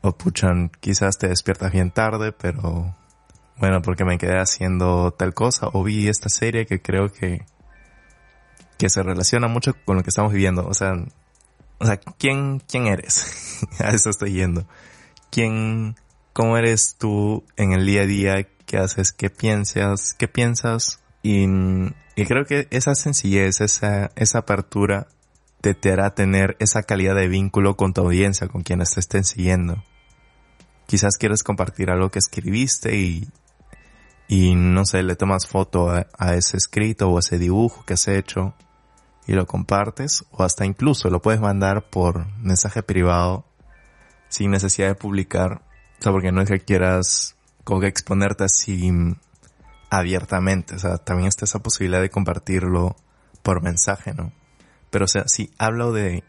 o 0.00 0.12
puchan, 0.12 0.70
quizás 0.80 1.18
te 1.18 1.28
despiertas 1.28 1.72
bien 1.72 1.90
tarde, 1.90 2.32
pero 2.32 2.96
bueno, 3.58 3.82
porque 3.82 4.04
me 4.04 4.18
quedé 4.18 4.38
haciendo 4.38 5.12
tal 5.12 5.34
cosa 5.34 5.68
o 5.72 5.82
vi 5.82 6.08
esta 6.08 6.28
serie 6.28 6.66
que 6.66 6.80
creo 6.80 7.12
que 7.12 7.44
que 8.78 8.90
se 8.90 9.02
relaciona 9.02 9.48
mucho 9.48 9.72
con 9.86 9.96
lo 9.96 10.02
que 10.02 10.10
estamos 10.10 10.32
viviendo, 10.32 10.66
o 10.66 10.74
sea, 10.74 10.92
o 11.78 11.86
sea, 11.86 11.96
¿quién 11.96 12.60
quién 12.60 12.86
eres? 12.86 13.64
a 13.78 13.90
eso 13.90 14.10
estoy 14.10 14.32
yendo. 14.32 14.66
¿Quién 15.36 15.96
cómo 16.32 16.56
eres 16.56 16.96
tú 16.96 17.44
en 17.58 17.72
el 17.72 17.84
día 17.84 18.00
a 18.00 18.06
día? 18.06 18.48
¿Qué 18.64 18.78
haces? 18.78 19.12
¿Qué 19.12 19.28
piensas? 19.28 20.14
¿Qué 20.14 20.28
piensas? 20.28 20.98
Y, 21.22 21.44
y 21.44 22.24
creo 22.26 22.46
que 22.46 22.68
esa 22.70 22.94
sencillez, 22.94 23.60
esa 23.60 24.10
esa 24.16 24.38
apertura 24.38 25.08
te, 25.60 25.74
te 25.74 25.92
hará 25.92 26.14
tener 26.14 26.56
esa 26.58 26.84
calidad 26.84 27.14
de 27.14 27.28
vínculo 27.28 27.76
con 27.76 27.92
tu 27.92 28.00
audiencia, 28.00 28.48
con 28.48 28.62
quienes 28.62 28.92
te 28.92 29.00
estén 29.00 29.24
siguiendo. 29.24 29.84
Quizás 30.86 31.18
quieres 31.18 31.42
compartir 31.42 31.90
algo 31.90 32.10
que 32.10 32.18
escribiste 32.18 32.96
y 32.96 33.28
y 34.28 34.54
no 34.54 34.86
sé, 34.86 35.02
le 35.02 35.16
tomas 35.16 35.46
foto 35.46 35.90
a, 35.90 36.34
ese 36.34 36.56
escrito 36.56 37.10
o 37.10 37.18
ese 37.18 37.38
dibujo 37.38 37.84
que 37.84 37.92
has 37.92 38.08
hecho 38.08 38.54
y 39.26 39.34
lo 39.34 39.44
compartes 39.44 40.24
o 40.30 40.44
hasta 40.44 40.64
incluso 40.64 41.10
lo 41.10 41.20
puedes 41.20 41.42
mandar 41.42 41.90
por 41.90 42.26
mensaje 42.38 42.82
privado 42.82 43.44
sin 44.36 44.50
necesidad 44.50 44.88
de 44.88 44.94
publicar, 44.94 45.62
o 45.98 46.02
sea, 46.02 46.12
porque 46.12 46.30
no 46.30 46.42
es 46.42 46.50
que 46.50 46.60
quieras 46.60 47.36
como 47.64 47.80
que 47.80 47.86
exponerte 47.86 48.44
así 48.44 48.92
abiertamente, 49.88 50.74
o 50.74 50.78
sea, 50.78 50.98
también 50.98 51.28
está 51.28 51.46
esa 51.46 51.60
posibilidad 51.60 52.02
de 52.02 52.10
compartirlo 52.10 52.96
por 53.42 53.62
mensaje, 53.62 54.12
¿no? 54.12 54.32
Pero 54.90 55.06
o 55.06 55.08
sea, 55.08 55.22
si 55.26 55.50
hablo 55.56 55.92
de 55.92 56.22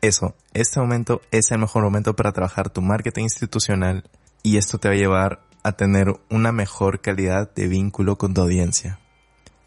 eso, 0.00 0.34
este 0.54 0.80
momento 0.80 1.20
es 1.30 1.50
el 1.50 1.58
mejor 1.58 1.84
momento 1.84 2.16
para 2.16 2.32
trabajar 2.32 2.70
tu 2.70 2.80
marketing 2.80 3.24
institucional 3.24 4.08
y 4.42 4.56
esto 4.56 4.78
te 4.78 4.88
va 4.88 4.94
a 4.94 4.98
llevar 4.98 5.42
a 5.64 5.72
tener 5.72 6.18
una 6.30 6.50
mejor 6.50 7.02
calidad 7.02 7.52
de 7.54 7.68
vínculo 7.68 8.16
con 8.16 8.32
tu 8.32 8.40
audiencia. 8.40 9.00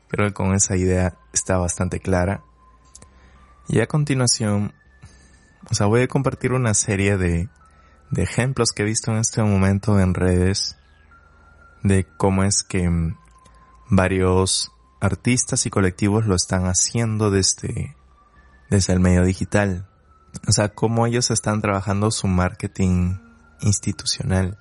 Creo 0.07 0.29
que 0.29 0.33
con 0.33 0.55
esa 0.55 0.75
idea 0.77 1.15
está 1.31 1.57
bastante 1.57 1.99
clara. 1.99 2.41
Y 3.67 3.81
a 3.81 3.87
continuación, 3.87 4.73
o 5.71 5.73
sea, 5.73 5.87
voy 5.87 6.01
a 6.01 6.07
compartir 6.07 6.51
una 6.51 6.73
serie 6.73 7.17
de, 7.17 7.47
de 8.09 8.23
ejemplos 8.23 8.73
que 8.73 8.83
he 8.83 8.85
visto 8.85 9.09
en 9.11 9.17
este 9.17 9.41
momento 9.41 10.01
en 10.01 10.13
redes 10.13 10.77
de 11.81 12.05
cómo 12.17 12.43
es 12.43 12.61
que 12.61 12.89
mm, 12.89 13.15
varios 13.89 14.73
artistas 14.99 15.65
y 15.65 15.69
colectivos 15.69 16.27
lo 16.27 16.35
están 16.35 16.65
haciendo 16.65 17.31
desde, 17.31 17.95
desde 18.69 18.91
el 18.91 18.99
medio 18.99 19.23
digital. 19.23 19.87
O 20.45 20.51
sea, 20.51 20.69
cómo 20.69 21.07
ellos 21.07 21.31
están 21.31 21.61
trabajando 21.61 22.11
su 22.11 22.27
marketing 22.27 23.19
institucional. 23.61 24.57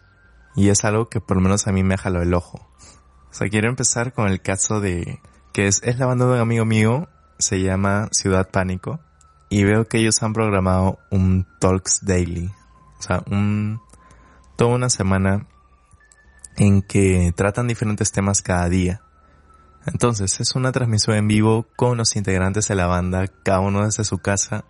Y 0.55 0.69
es 0.69 0.85
algo 0.85 1.09
que 1.09 1.21
por 1.21 1.37
lo 1.37 1.43
menos 1.43 1.67
a 1.67 1.73
mí 1.73 1.83
me 1.83 1.99
jaló 1.99 2.23
el 2.23 2.35
ojo. 2.35 2.71
O 3.31 3.35
sea, 3.35 3.49
quiero 3.49 3.69
empezar 3.69 4.13
con 4.13 4.29
el 4.29 4.41
caso 4.43 4.81
de 4.81 5.21
que 5.53 5.67
es, 5.67 5.83
es 5.83 5.99
la 5.99 6.07
banda 6.07 6.27
de 6.27 6.35
un 6.35 6.39
amigo 6.39 6.65
mío, 6.65 7.09
se 7.39 7.61
llama 7.61 8.09
Ciudad 8.13 8.49
Pánico, 8.51 9.01
y 9.51 9.65
veo 9.65 9.87
que 9.87 9.99
ellos 9.99 10.23
han 10.23 10.33
programado 10.33 11.01
un 11.11 11.47
Talks 11.59 12.07
Daily. 12.07 12.51
O 12.99 13.03
sea, 13.03 13.23
un, 13.31 13.83
toda 14.57 14.77
una 14.77 14.89
semana 14.89 15.47
en 16.57 16.83
que 16.83 17.33
tratan 17.37 17.67
diferentes 17.67 18.13
temas 18.13 18.43
cada 18.43 18.69
día. 18.69 19.03
Entonces, 19.87 20.39
es 20.41 20.55
una 20.55 20.73
transmisión 20.73 21.17
en 21.17 21.27
vivo 21.27 21.67
con 21.75 21.99
los 21.99 22.15
integrantes 22.15 22.69
de 22.69 22.77
la 22.77 22.87
banda, 22.87 23.27
cada 23.43 23.61
uno 23.61 23.85
desde 23.85 24.05
su 24.05 24.19
casa, 24.19 24.65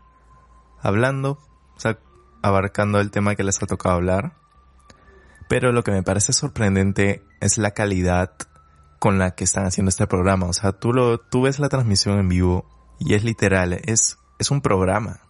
hablando, 0.80 1.38
o 1.76 1.80
sea, 1.80 1.98
abarcando 2.42 3.00
el 3.00 3.10
tema 3.10 3.34
que 3.34 3.44
les 3.44 3.62
ha 3.62 3.66
tocado 3.66 3.96
hablar. 3.96 4.32
Pero 5.48 5.72
lo 5.72 5.84
que 5.84 5.90
me 5.90 6.02
parece 6.02 6.32
sorprendente 6.32 7.22
es 7.40 7.58
la 7.58 7.72
calidad 7.72 8.32
con 8.98 9.18
la 9.18 9.32
que 9.32 9.44
están 9.44 9.66
haciendo 9.66 9.90
este 9.90 10.06
programa. 10.06 10.46
O 10.46 10.52
sea, 10.52 10.72
tú 10.72 10.92
lo, 10.92 11.18
tú 11.18 11.42
ves 11.42 11.58
la 11.58 11.68
transmisión 11.68 12.18
en 12.18 12.28
vivo 12.28 12.64
y 12.98 13.14
es 13.14 13.24
literal, 13.24 13.72
es, 13.72 14.19
es 14.40 14.50
un 14.50 14.62
programa. 14.62 15.20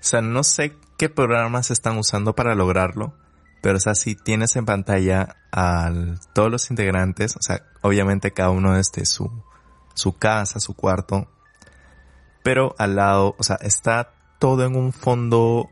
O 0.00 0.08
sea, 0.08 0.22
no 0.22 0.42
sé 0.42 0.76
qué 0.96 1.08
programas 1.08 1.70
están 1.70 1.98
usando 1.98 2.34
para 2.34 2.54
lograrlo, 2.54 3.14
pero 3.60 3.76
o 3.76 3.80
sea, 3.80 3.94
si 3.94 4.14
tienes 4.14 4.56
en 4.56 4.64
pantalla 4.64 5.36
a 5.52 5.92
todos 6.32 6.50
los 6.50 6.70
integrantes, 6.70 7.36
o 7.36 7.42
sea, 7.42 7.62
obviamente 7.82 8.32
cada 8.32 8.50
uno 8.50 8.74
desde 8.74 9.04
su, 9.04 9.30
su 9.94 10.16
casa, 10.16 10.58
su 10.58 10.74
cuarto, 10.74 11.28
pero 12.42 12.74
al 12.78 12.96
lado, 12.96 13.34
o 13.38 13.42
sea, 13.42 13.56
está 13.56 14.14
todo 14.38 14.64
en 14.64 14.74
un 14.74 14.92
fondo 14.92 15.68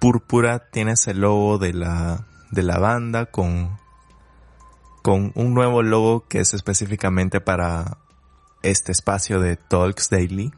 púrpura, 0.00 0.70
tienes 0.70 1.06
el 1.08 1.20
logo 1.20 1.58
de 1.58 1.72
la, 1.72 2.26
de 2.50 2.62
la 2.62 2.78
banda 2.78 3.26
con, 3.26 3.78
con 5.02 5.32
un 5.34 5.54
nuevo 5.54 5.82
logo 5.82 6.26
que 6.28 6.40
es 6.40 6.52
específicamente 6.52 7.40
para 7.40 7.98
este 8.62 8.92
espacio 8.92 9.40
de 9.40 9.56
Talks 9.56 10.10
Daily, 10.10 10.52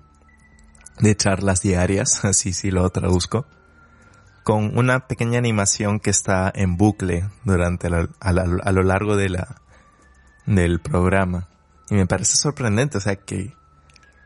de 1.00 1.17
charlas 1.17 1.62
diarias, 1.62 2.25
así 2.25 2.52
sí 2.52 2.71
lo 2.71 2.88
traduzco, 2.90 3.47
con 4.45 4.76
una 4.78 5.07
pequeña 5.07 5.38
animación 5.38 6.00
que 6.00 6.11
está 6.11 6.50
en 6.55 6.76
bucle 6.76 7.28
durante 7.45 7.88
a, 7.88 8.33
lo 8.73 8.83
largo 8.83 9.17
de 9.17 9.28
la, 9.28 9.61
del 10.47 10.81
programa. 10.81 11.49
Y 11.90 11.95
me 11.95 12.07
parece 12.07 12.37
sorprendente, 12.37 12.99
o 12.99 13.00
sea 13.00 13.17
que, 13.17 13.55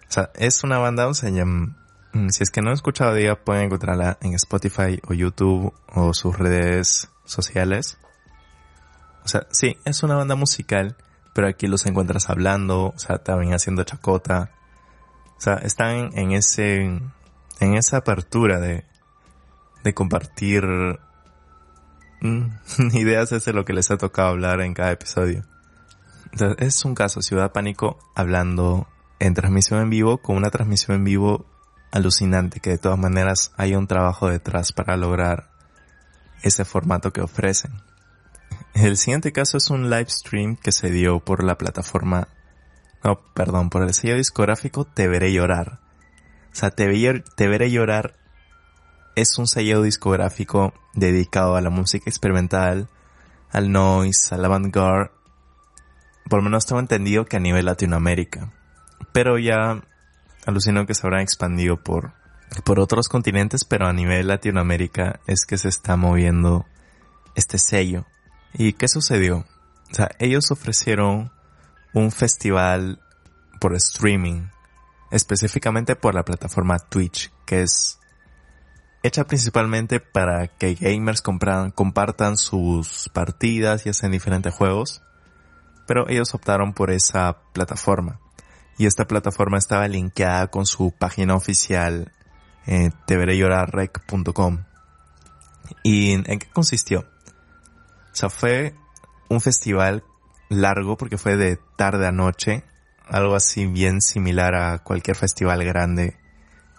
o 0.09 0.12
sea, 0.12 0.31
es 0.35 0.62
una 0.64 0.79
banda, 0.79 1.09
o 1.09 1.14
sea, 1.14 1.31
mm, 1.31 2.29
si 2.29 2.43
es 2.43 2.50
que 2.50 2.62
no 2.62 2.71
he 2.71 2.75
escuchado 2.75 3.17
ella, 3.17 3.37
pueden 3.37 3.64
encontrarla 3.64 4.19
en 4.21 4.35
Spotify 4.35 5.00
o 5.09 5.14
YouTube 5.14 5.73
o 5.88 6.14
sus 6.14 6.38
redes 6.38 7.09
sociales. 7.25 7.99
O 9.25 9.29
sea, 9.29 9.47
sí, 9.50 9.76
es 9.85 10.02
una 10.02 10.17
banda 10.17 10.35
musical, 10.35 10.97
pero 11.35 11.49
aquí 11.49 11.67
los 11.67 11.87
encuentras 11.87 12.29
hablando, 12.31 12.93
o 12.95 12.99
sea, 12.99 13.19
también 13.19 13.55
haciendo 13.55 13.85
chacota. 13.85 14.50
Sea, 15.43 15.55
están 15.55 16.17
en 16.17 16.31
ese, 16.31 16.83
en 16.83 17.75
esa 17.75 17.97
apertura 17.97 18.61
de, 18.61 18.85
de 19.83 19.93
compartir 19.93 20.65
mm, 22.21 22.47
ideas 22.93 23.33
es 23.33 23.45
de 23.45 23.53
lo 23.53 23.65
que 23.65 23.73
les 23.73 23.91
ha 23.91 23.97
tocado 23.97 24.29
hablar 24.29 24.61
en 24.61 24.73
cada 24.73 24.93
episodio. 24.93 25.45
Entonces, 26.31 26.65
es 26.65 26.85
un 26.85 26.95
caso, 26.95 27.23
Ciudad 27.23 27.51
Pánico 27.51 27.99
hablando 28.15 28.87
en 29.19 29.35
transmisión 29.35 29.83
en 29.83 29.91
vivo 29.91 30.19
con 30.19 30.37
una 30.37 30.51
transmisión 30.51 30.99
en 30.99 31.05
vivo 31.05 31.45
alucinante 31.91 32.61
que 32.61 32.71
de 32.71 32.79
todas 32.79 33.01
maneras 33.01 33.51
hay 33.57 33.75
un 33.75 33.89
trabajo 33.89 34.29
detrás 34.29 34.73
para 34.73 34.97
lograr 34.97 35.51
ese 36.45 36.65
formato 36.65 37.13
que 37.13 37.21
ofrecen. 37.21 37.73
El 38.75 38.97
siguiente 38.97 39.33
caso 39.33 39.57
es 39.57 39.71
un 39.71 39.91
live 39.91 40.09
stream 40.09 40.55
que 40.55 40.71
se 40.71 40.89
dio 40.93 41.19
por 41.19 41.43
la 41.43 41.59
plataforma, 41.59 42.29
no, 43.04 43.21
perdón, 43.35 43.71
por 43.71 43.82
el 43.82 43.94
sello 43.94 44.16
discográfico 44.16 44.85
Te 44.85 45.09
Veré 45.09 45.32
Llorar. 45.32 45.80
O 46.52 46.54
sea, 46.54 46.71
Te, 46.71 46.87
Te 47.35 47.49
Veré 47.49 47.71
Llorar 47.71 48.16
es 49.14 49.38
un 49.38 49.47
sello 49.47 49.82
discográfico 49.82 50.73
dedicado 50.94 51.56
a 51.56 51.61
la 51.61 51.71
música 51.71 52.09
experimental, 52.09 52.88
al 53.50 53.71
noise, 53.73 54.35
al 54.35 54.44
avant-garde, 54.44 55.11
por 56.28 56.38
lo 56.38 56.44
menos 56.44 56.66
tengo 56.66 56.80
entendido 56.80 57.26
que 57.26 57.37
a 57.37 57.40
nivel 57.40 57.66
Latinoamérica. 57.66 58.52
Pero 59.12 59.38
ya 59.38 59.82
alucino 60.47 60.87
que 60.87 60.94
se 60.94 61.06
habrán 61.06 61.21
expandido 61.21 61.82
por, 61.82 62.14
por 62.64 62.80
otros 62.80 63.09
continentes, 63.09 63.64
pero 63.64 63.87
a 63.87 63.92
nivel 63.92 64.28
Latinoamérica 64.28 65.21
es 65.26 65.44
que 65.44 65.59
se 65.59 65.68
está 65.68 65.97
moviendo 65.97 66.64
este 67.35 67.59
sello. 67.59 68.06
¿Y 68.54 68.75
qué 68.75 68.88
sucedió? 68.88 69.44
O 69.90 69.94
sea, 69.94 70.11
ellos 70.18 70.50
ofrecieron 70.50 71.32
un 71.95 72.11
festival 72.11 73.01
por 73.61 73.75
streaming, 73.75 74.49
específicamente 75.11 75.97
por 75.97 76.15
la 76.15 76.25
plataforma 76.25 76.79
Twitch, 76.79 77.33
que 77.45 77.63
es 77.63 77.99
hecha 79.03 79.25
principalmente 79.25 80.01
para 80.01 80.49
que 80.49 80.75
gamers 80.75 81.23
compartan 81.23 82.37
sus 82.37 83.11
partidas 83.13 83.87
y 83.87 83.91
hacen 83.91 84.13
diferentes 84.13 84.55
juegos, 84.55 85.03
pero 85.87 86.09
ellos 86.09 86.35
optaron 86.35 86.73
por 86.73 86.91
esa 86.91 87.39
plataforma 87.53 88.21
y 88.79 88.87
esta 88.87 89.07
plataforma 89.07 89.59
estaba 89.59 89.87
linkeada 89.89 90.49
con 90.49 90.67
su 90.67 90.93
página 90.93 91.35
oficial 91.35 92.13
eh, 92.67 92.91
¿Y 95.83 96.13
en 96.13 96.39
qué 96.39 96.49
consistió? 96.53 97.01
O 97.01 98.15
sea, 98.15 98.29
fue 98.29 98.75
un 99.29 99.41
festival 99.41 100.05
largo 100.61 100.97
porque 100.97 101.18
fue 101.18 101.37
de 101.37 101.59
tarde 101.76 102.06
a 102.06 102.12
noche, 102.12 102.64
algo 103.09 103.35
así 103.35 103.66
bien 103.66 104.00
similar 104.00 104.54
a 104.54 104.78
cualquier 104.78 105.16
festival 105.16 105.64
grande 105.64 106.16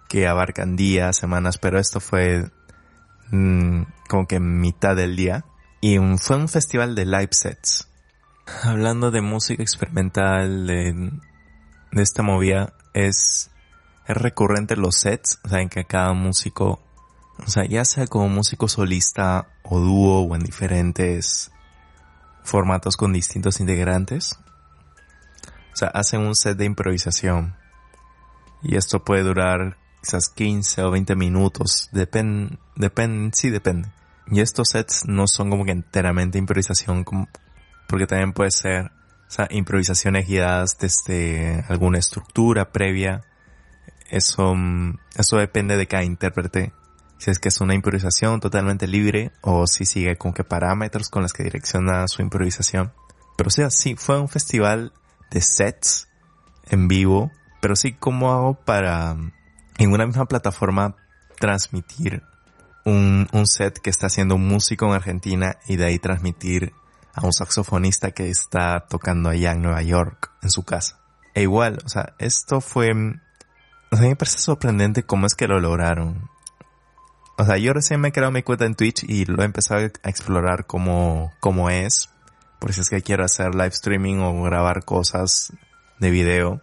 que 0.08 0.28
abarcan 0.28 0.76
días, 0.76 1.18
semanas, 1.18 1.58
pero 1.58 1.80
esto 1.80 2.00
fue 2.00 2.52
mm, 3.32 3.82
como 4.08 4.28
que 4.28 4.40
mitad 4.40 4.96
del 4.96 5.16
día. 5.16 5.46
Y 5.82 5.98
fue 6.18 6.38
un 6.38 6.48
festival 6.48 6.96
de 6.96 7.06
live 7.06 7.30
sets. 7.32 7.90
Hablando 8.64 9.12
de 9.12 9.22
música 9.22 9.64
experimental, 9.64 10.68
de 10.68 11.12
esta 12.02 12.24
movida 12.24 12.74
es, 12.94 13.50
es 14.08 14.18
recurrente 14.18 14.76
los 14.76 14.98
sets, 14.98 15.40
o 15.44 15.70
que 15.70 15.86
cada 15.86 16.14
músico, 16.14 16.80
o 17.40 17.48
sea, 17.48 17.66
ya 17.66 17.84
sea 17.84 18.08
como 18.08 18.30
músico 18.30 18.68
solista 18.68 19.48
o 19.64 19.80
dúo 19.80 20.22
o 20.22 20.36
en 20.36 20.44
diferentes 20.44 21.52
formatos 22.44 22.98
con 22.98 23.14
distintos 23.14 23.60
integrantes, 23.60 24.38
o 25.74 25.76
sea, 25.76 25.88
hacen 25.90 26.22
un 26.22 26.36
set 26.36 26.58
de 26.58 26.66
improvisación. 26.66 27.56
Y 28.62 28.78
esto 28.78 29.04
puede 29.04 29.24
durar 29.24 29.78
quizás 30.02 30.30
15 30.30 30.84
o 30.84 30.92
20 30.92 31.16
minutos, 31.16 31.90
depende, 31.92 32.58
depende, 32.76 33.36
sí 33.36 33.50
depende. 33.50 33.90
Y 34.28 34.40
estos 34.40 34.70
sets 34.70 35.06
no 35.06 35.28
son 35.28 35.50
como 35.50 35.66
que 35.66 35.72
enteramente 35.72 36.38
improvisación, 36.38 37.06
porque 37.88 38.08
también 38.08 38.34
puede 38.34 38.52
ser 38.52 38.92
o 39.28 39.32
sea, 39.36 39.48
improvisaciones 39.50 40.28
guiadas 40.28 40.78
desde 40.78 41.66
alguna 41.68 41.98
estructura 41.98 42.72
previa. 42.72 43.22
Eso, 44.10 44.54
mm, 44.56 45.00
eso 45.16 45.38
depende 45.38 45.76
de 45.76 45.88
cada 45.88 46.04
intérprete. 46.04 46.72
Si 47.24 47.32
es 47.32 47.40
que 47.40 47.48
es 47.48 47.62
una 47.62 47.74
improvisación 47.74 48.42
totalmente 48.42 48.86
libre 48.86 49.32
o 49.40 49.66
si 49.66 49.86
sigue 49.86 50.18
con 50.18 50.34
qué 50.34 50.44
parámetros 50.44 51.08
con 51.08 51.22
los 51.22 51.32
que 51.32 51.44
direcciona 51.44 52.06
su 52.10 52.22
improvisación. 52.22 52.92
Pero 53.38 53.48
o 53.48 53.50
sea, 53.50 53.70
sí, 53.70 53.96
fue 53.96 54.20
un 54.20 54.28
festival 54.28 54.92
de 55.32 55.40
sets 55.40 56.10
en 56.66 56.90
vivo. 56.90 57.32
Pero 57.62 57.78
sí, 57.78 57.94
¿cómo 57.94 58.34
hago 58.34 58.56
para 58.56 59.14
mm, 59.14 59.32
en 59.78 59.94
una 59.94 60.06
misma 60.06 60.26
plataforma 60.26 60.98
transmitir 61.40 62.24
un, 62.84 63.30
un 63.32 63.48
set 63.48 63.80
que 63.80 63.90
está 63.90 64.08
haciendo 64.08 64.36
un 64.36 64.46
músico 64.46 64.86
en 64.88 64.92
Argentina 64.92 65.56
y 65.66 65.78
de 65.78 65.86
ahí 65.86 66.00
transmitir 66.00 66.74
a 67.14 67.26
un 67.26 67.32
saxofonista 67.32 68.12
que 68.12 68.30
está 68.30 68.86
tocando 68.90 69.30
allá 69.30 69.54
en 69.54 69.62
Nueva 69.62 69.82
York, 69.82 70.30
en 70.42 70.52
su 70.52 70.64
casa. 70.64 71.00
E 71.34 71.44
igual, 71.44 71.80
o 71.86 71.88
sea, 71.88 72.16
esto 72.20 72.60
fue... 72.60 72.92
O 73.92 73.96
sea, 73.96 74.10
me 74.10 74.18
parece 74.18 74.40
sorprendente 74.40 75.04
cómo 75.04 75.26
es 75.26 75.36
que 75.36 75.48
lo 75.48 75.62
lograron. 75.62 76.33
O 77.38 77.46
sea, 77.46 77.58
yo 77.58 77.74
recién 77.74 78.00
me 78.00 78.10
he 78.10 78.12
creado 78.12 78.32
mi 78.32 78.44
cuenta 78.44 78.66
en 78.66 78.76
Twitch 78.76 79.04
y 79.08 79.26
lo 79.26 79.42
he 79.42 79.46
empezado 79.46 79.82
a 79.82 80.10
explorar 80.10 80.66
cómo, 80.68 81.34
cómo 81.40 81.70
es. 81.70 82.10
Por 82.60 82.74
si 82.74 82.82
es 82.82 82.90
que 82.90 83.02
quiero 83.02 83.26
hacer 83.26 83.56
live 83.56 83.68
streaming 83.68 84.18
o 84.20 84.44
grabar 84.44 84.86
cosas 84.86 85.52
de 86.00 86.12
video. 86.12 86.62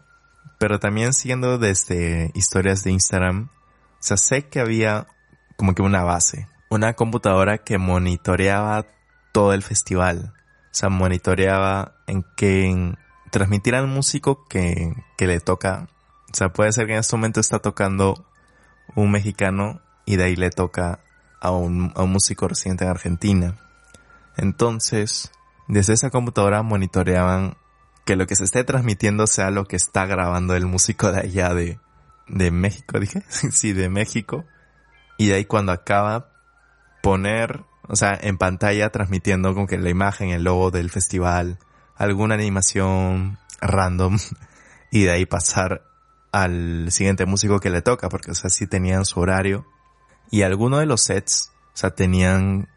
Pero 0.58 0.78
también 0.78 1.12
siguiendo 1.12 1.58
desde 1.58 2.30
historias 2.34 2.84
de 2.84 2.92
Instagram. 2.92 3.50
O 3.52 3.96
sea, 3.98 4.16
sé 4.16 4.48
que 4.48 4.60
había 4.60 5.08
como 5.56 5.74
que 5.74 5.82
una 5.82 6.04
base. 6.04 6.48
Una 6.70 6.94
computadora 6.94 7.58
que 7.58 7.78
monitoreaba 7.78 8.86
todo 9.32 9.52
el 9.52 9.62
festival. 9.62 10.32
O 10.66 10.74
sea, 10.74 10.88
monitoreaba 10.88 11.96
en 12.06 12.24
que 12.36 12.94
transmitir 13.30 13.74
al 13.74 13.88
músico 13.88 14.46
que, 14.48 14.94
que 15.18 15.26
le 15.26 15.40
toca. 15.40 15.88
O 16.32 16.34
sea, 16.34 16.52
puede 16.52 16.72
ser 16.72 16.86
que 16.86 16.92
en 16.92 17.00
este 17.00 17.16
momento 17.16 17.40
está 17.40 17.58
tocando 17.58 18.24
un 18.94 19.10
mexicano 19.10 19.80
y 20.04 20.16
de 20.16 20.24
ahí 20.24 20.36
le 20.36 20.50
toca 20.50 21.00
a 21.40 21.50
un, 21.50 21.92
a 21.94 22.02
un 22.02 22.12
músico 22.12 22.48
residente 22.48 22.84
en 22.84 22.90
Argentina. 22.90 23.56
Entonces, 24.36 25.30
desde 25.68 25.94
esa 25.94 26.10
computadora 26.10 26.62
monitoreaban 26.62 27.56
que 28.04 28.16
lo 28.16 28.26
que 28.26 28.36
se 28.36 28.44
esté 28.44 28.64
transmitiendo 28.64 29.26
sea 29.26 29.50
lo 29.50 29.66
que 29.66 29.76
está 29.76 30.06
grabando 30.06 30.54
el 30.54 30.66
músico 30.66 31.12
de 31.12 31.20
allá 31.20 31.54
de, 31.54 31.78
de 32.28 32.50
México, 32.50 32.98
dije. 32.98 33.22
sí, 33.28 33.72
de 33.72 33.88
México. 33.88 34.44
Y 35.18 35.28
de 35.28 35.34
ahí 35.34 35.44
cuando 35.44 35.72
acaba, 35.72 36.30
poner 37.02 37.64
o 37.90 37.96
sea, 37.96 38.16
en 38.22 38.38
pantalla 38.38 38.90
transmitiendo 38.90 39.52
con 39.52 39.66
que 39.66 39.76
la 39.76 39.90
imagen, 39.90 40.30
el 40.30 40.44
logo 40.44 40.70
del 40.70 40.90
festival, 40.90 41.58
alguna 41.96 42.36
animación 42.36 43.36
random 43.60 44.16
y 44.92 45.02
de 45.02 45.10
ahí 45.10 45.26
pasar 45.26 45.82
al 46.30 46.86
siguiente 46.92 47.26
músico 47.26 47.58
que 47.58 47.68
le 47.68 47.82
toca, 47.82 48.08
porque 48.08 48.30
o 48.30 48.34
sea, 48.34 48.48
sí 48.48 48.68
tenían 48.68 49.04
su 49.04 49.18
horario 49.18 49.66
y 50.30 50.42
algunos 50.42 50.80
de 50.80 50.86
los 50.86 51.02
sets, 51.02 51.52
o 51.74 51.76
sea, 51.76 51.90
tenían 51.90 52.68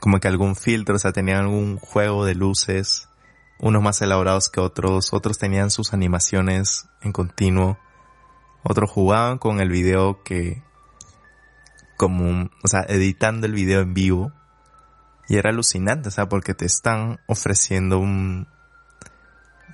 como 0.00 0.20
que 0.20 0.28
algún 0.28 0.54
filtro, 0.54 0.96
o 0.96 0.98
sea, 0.98 1.12
tenían 1.12 1.38
algún 1.38 1.78
juego 1.78 2.24
de 2.24 2.34
luces, 2.34 3.08
unos 3.58 3.82
más 3.82 4.02
elaborados 4.02 4.48
que 4.48 4.60
otros, 4.60 5.12
otros 5.12 5.38
tenían 5.38 5.70
sus 5.70 5.94
animaciones 5.94 6.86
en 7.00 7.12
continuo, 7.12 7.78
otros 8.62 8.90
jugaban 8.90 9.38
con 9.38 9.60
el 9.60 9.70
video 9.70 10.22
que, 10.22 10.62
como, 11.96 12.50
o 12.62 12.68
sea, 12.68 12.84
editando 12.88 13.46
el 13.46 13.54
video 13.54 13.80
en 13.80 13.94
vivo, 13.94 14.32
y 15.28 15.36
era 15.36 15.50
alucinante, 15.50 16.08
o 16.08 16.12
sea, 16.12 16.28
porque 16.28 16.54
te 16.54 16.66
están 16.66 17.18
ofreciendo 17.26 17.98
un, 17.98 18.46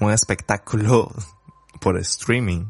un 0.00 0.12
espectáculo 0.12 1.12
por 1.80 1.98
streaming. 1.98 2.66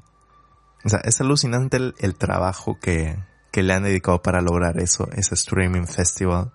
O 0.85 0.89
sea, 0.89 1.01
es 1.05 1.21
alucinante 1.21 1.77
el, 1.99 2.15
trabajo 2.15 2.79
que, 2.81 3.19
que 3.51 3.63
le 3.63 3.75
han 3.75 3.83
dedicado 3.83 4.23
para 4.23 4.41
lograr 4.41 4.79
eso, 4.79 5.09
ese 5.13 5.35
streaming 5.35 5.87
festival 5.87 6.53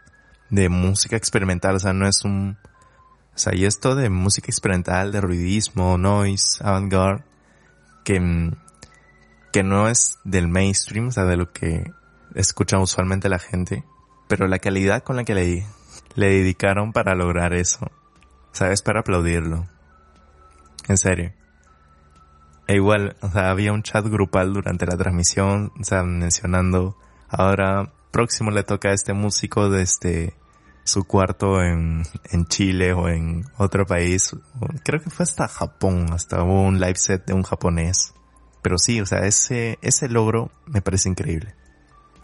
de 0.50 0.70
música 0.70 1.16
experimental. 1.16 1.76
O 1.76 1.80
sea, 1.80 1.94
no 1.94 2.08
es 2.08 2.24
un, 2.24 2.58
o 3.36 3.38
sea, 3.38 3.54
y 3.54 3.66
esto 3.66 3.96
de 3.96 4.10
música 4.10 4.48
experimental, 4.48 5.12
de 5.12 5.22
ruidismo, 5.22 5.98
noise, 5.98 6.64
avant-garde, 6.64 7.24
que, 8.04 8.52
que 9.52 9.64
no 9.64 9.90
es 9.90 10.20
del 10.24 10.48
mainstream, 10.48 11.08
o 11.10 11.12
sea, 11.12 11.26
de 11.26 11.38
lo 11.38 11.52
que 11.52 11.92
escucha 12.36 12.80
usualmente 12.80 13.30
la 13.30 13.40
gente, 13.40 13.84
pero 14.28 14.48
la 14.48 14.60
calidad 14.60 15.04
con 15.04 15.16
la 15.16 15.24
que 15.24 15.36
le, 15.36 15.66
le 16.16 16.30
dedicaron 16.30 16.94
para 16.94 17.16
lograr 17.16 17.54
eso. 17.54 17.92
¿Sabes? 18.52 18.82
Para 18.82 19.02
aplaudirlo. 19.02 19.68
En 20.88 20.98
serio. 20.98 21.34
E 22.68 22.76
igual, 22.76 23.16
o 23.22 23.30
sea, 23.30 23.52
había 23.52 23.74
un 23.74 23.84
chat 23.84 24.06
grupal 24.08 24.54
durante 24.54 24.86
la 24.86 24.98
transmisión, 24.98 25.72
o 25.80 25.84
sea, 25.84 26.04
mencionando, 26.04 26.98
ahora 27.30 27.92
próximo 28.12 28.50
le 28.50 28.64
toca 28.64 28.90
a 28.90 28.94
este 28.94 29.14
músico 29.14 29.70
desde 29.70 30.34
su 30.86 31.04
cuarto 31.04 31.62
en, 31.62 32.04
en 32.32 32.46
Chile 32.46 32.94
o 32.94 33.10
en 33.10 33.46
otro 33.58 33.86
país. 33.86 34.36
Creo 34.84 35.02
que 35.02 35.10
fue 35.10 35.24
hasta 35.24 35.48
Japón, 35.48 36.14
hasta 36.14 36.44
hubo 36.44 36.62
un 36.62 36.80
live 36.80 36.96
set 36.96 37.26
de 37.26 37.34
un 37.34 37.44
japonés. 37.44 38.14
Pero 38.62 38.78
sí, 38.78 39.02
o 39.02 39.06
sea, 39.06 39.26
ese, 39.26 39.78
ese 39.82 40.10
logro 40.10 40.52
me 40.66 40.82
parece 40.82 41.10
increíble. 41.10 41.54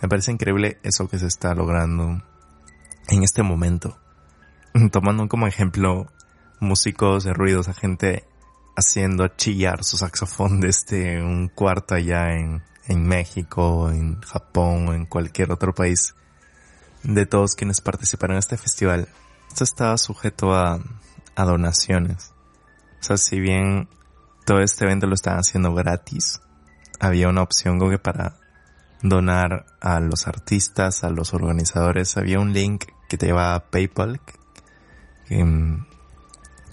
Me 0.02 0.08
parece 0.08 0.32
increíble 0.32 0.80
eso 0.82 1.08
que 1.08 1.20
se 1.20 1.28
está 1.28 1.54
logrando 1.54 2.24
en 3.10 3.24
este 3.24 3.44
momento. 3.44 3.98
Tomando 4.92 5.28
como 5.28 5.46
ejemplo 5.46 6.08
músicos 6.60 7.24
de 7.24 7.34
ruidos, 7.34 7.68
a 7.68 7.74
gente 7.74 8.24
haciendo 8.76 9.28
chillar 9.30 9.84
su 9.84 9.98
saxofón 9.98 10.60
desde 10.60 11.22
un 11.22 11.50
cuarto 11.50 11.96
allá 11.96 12.34
en, 12.34 12.64
en 12.88 13.08
México, 13.08 13.90
en 13.90 14.22
Japón 14.22 14.88
o 14.90 14.94
en 14.94 15.06
cualquier 15.06 15.52
otro 15.52 15.74
país. 15.74 16.16
De 17.04 17.26
todos 17.26 17.56
quienes 17.56 17.82
participaron 17.82 18.36
en 18.36 18.40
este 18.40 18.58
festival, 18.58 19.08
esto 19.48 19.64
estaba 19.64 19.98
sujeto 19.98 20.54
a, 20.54 20.80
donaciones. 21.36 22.34
O 23.00 23.04
sea, 23.04 23.18
si 23.18 23.40
bien 23.40 23.90
todo 24.46 24.60
este 24.60 24.86
evento 24.86 25.08
lo 25.08 25.16
estaban 25.16 25.40
haciendo 25.40 25.74
gratis, 25.74 26.40
había 27.00 27.30
una 27.30 27.42
opción 27.42 27.80
como 27.80 27.90
que 27.90 27.98
para 27.98 28.38
donar 29.02 29.66
a 29.82 30.00
los 30.00 30.28
artistas, 30.28 31.04
a 31.04 31.10
los 31.10 31.34
organizadores, 31.34 32.16
había 32.16 32.40
un 32.40 32.54
link 32.54 32.86
que 33.10 33.18
te 33.18 33.26
llevaba 33.26 33.56
a 33.56 33.72
PayPal 33.72 34.22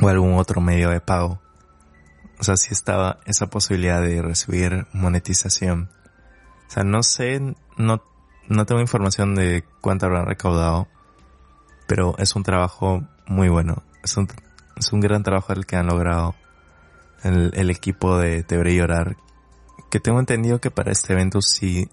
o 0.00 0.08
algún 0.08 0.34
otro 0.34 0.60
medio 0.60 0.90
de 0.90 1.00
pago. 1.00 1.40
O 2.40 2.44
sea, 2.44 2.56
si 2.56 2.72
estaba 2.72 3.18
esa 3.26 3.48
posibilidad 3.48 4.00
de 4.00 4.22
recibir 4.22 4.86
monetización. 4.92 5.90
O 6.68 6.70
sea, 6.70 6.84
no 6.84 7.02
sé, 7.02 7.40
no, 7.76 8.02
no 8.48 8.66
tengo 8.66 8.80
información 8.80 9.34
de 9.34 9.64
cuánto 9.80 10.06
habrán 10.06 10.26
recaudado, 10.26 10.88
pero 11.86 12.16
es 12.18 12.36
un 12.36 12.42
trabajo 12.42 13.02
muy 13.26 13.48
bueno. 13.48 13.82
Es 14.04 14.16
un, 14.16 14.28
es 14.76 14.92
un 14.92 15.00
gran 15.00 15.22
trabajo 15.22 15.52
el 15.52 15.66
que 15.66 15.76
han 15.76 15.86
logrado 15.86 16.34
el, 17.24 17.52
el 17.54 17.70
equipo 17.70 18.18
de 18.18 18.42
Te 18.42 18.56
llorar. 18.74 19.16
Que 19.90 20.00
tengo 20.00 20.20
entendido 20.20 20.60
que 20.60 20.70
para 20.70 20.92
este 20.92 21.14
evento 21.14 21.40
sí, 21.40 21.88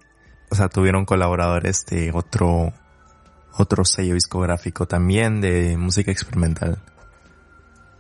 o 0.52 0.56
sea, 0.56 0.70
tuvieron 0.70 1.06
colaboradores 1.06 1.86
de 1.86 2.12
otro, 2.14 2.74
otro 3.54 3.86
sello 3.86 4.14
discográfico 4.14 4.86
también 4.86 5.42
de 5.42 5.78
música 5.78 6.12
experimental. 6.12 6.82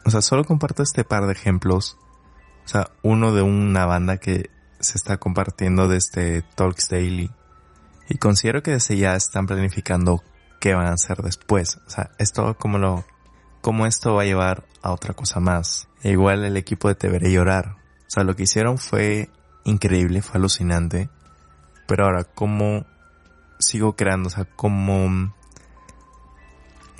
O 0.05 0.11
sea, 0.11 0.21
solo 0.21 0.43
comparto 0.43 0.83
este 0.83 1.03
par 1.03 1.25
de 1.25 1.33
ejemplos. 1.33 1.97
O 2.65 2.67
sea, 2.67 2.89
uno 3.03 3.31
de 3.33 3.41
una 3.41 3.85
banda 3.85 4.17
que 4.17 4.49
se 4.79 4.97
está 4.97 5.17
compartiendo 5.17 5.87
desde 5.87 6.41
Talks 6.41 6.89
Daily. 6.89 7.31
Y 8.09 8.17
considero 8.17 8.63
que 8.63 8.71
desde 8.71 8.97
ya 8.97 9.15
están 9.15 9.47
planificando 9.47 10.23
qué 10.59 10.73
van 10.73 10.87
a 10.87 10.93
hacer 10.93 11.17
después. 11.17 11.77
O 11.85 11.89
sea, 11.89 12.11
esto 12.17 12.55
como 12.57 12.77
lo, 12.77 13.05
cómo 13.61 13.85
esto 13.85 14.15
va 14.15 14.23
a 14.23 14.25
llevar 14.25 14.63
a 14.81 14.91
otra 14.91 15.13
cosa 15.13 15.39
más. 15.39 15.87
E 16.03 16.11
igual 16.11 16.43
el 16.43 16.57
equipo 16.57 16.87
de 16.87 16.95
Te 16.95 17.09
Veré 17.09 17.31
Llorar. 17.31 17.75
O 17.75 18.09
sea, 18.09 18.23
lo 18.23 18.35
que 18.35 18.43
hicieron 18.43 18.77
fue 18.77 19.29
increíble, 19.63 20.21
fue 20.21 20.37
alucinante. 20.37 21.09
Pero 21.87 22.05
ahora, 22.05 22.23
¿cómo 22.23 22.85
sigo 23.59 23.95
creando? 23.95 24.27
O 24.27 24.29
sea, 24.31 24.45
¿cómo, 24.45 25.33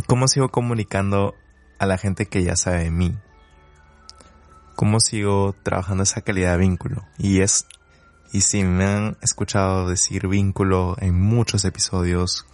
cómo 0.08 0.28
sigo 0.28 0.50
comunicando 0.50 1.36
a 1.80 1.86
la 1.86 1.98
gente 1.98 2.28
que 2.28 2.44
ya 2.44 2.56
sabe 2.56 2.86
de 2.86 2.92
mí? 2.92 3.16
¿Cómo 4.76 5.00
sigo 5.00 5.56
trabajando 5.64 6.04
esa 6.04 6.22
calidad 6.22 6.52
de 6.52 6.58
vínculo? 6.58 7.06
Y 7.18 7.40
es, 7.40 7.66
y 8.34 8.42
si 8.42 8.66
me 8.66 8.86
han 8.86 9.18
escuchado 9.22 9.88
decir 9.88 10.28
vínculo 10.28 10.98
en 11.00 11.18
muchos 11.18 11.64
episodios, 11.64 12.46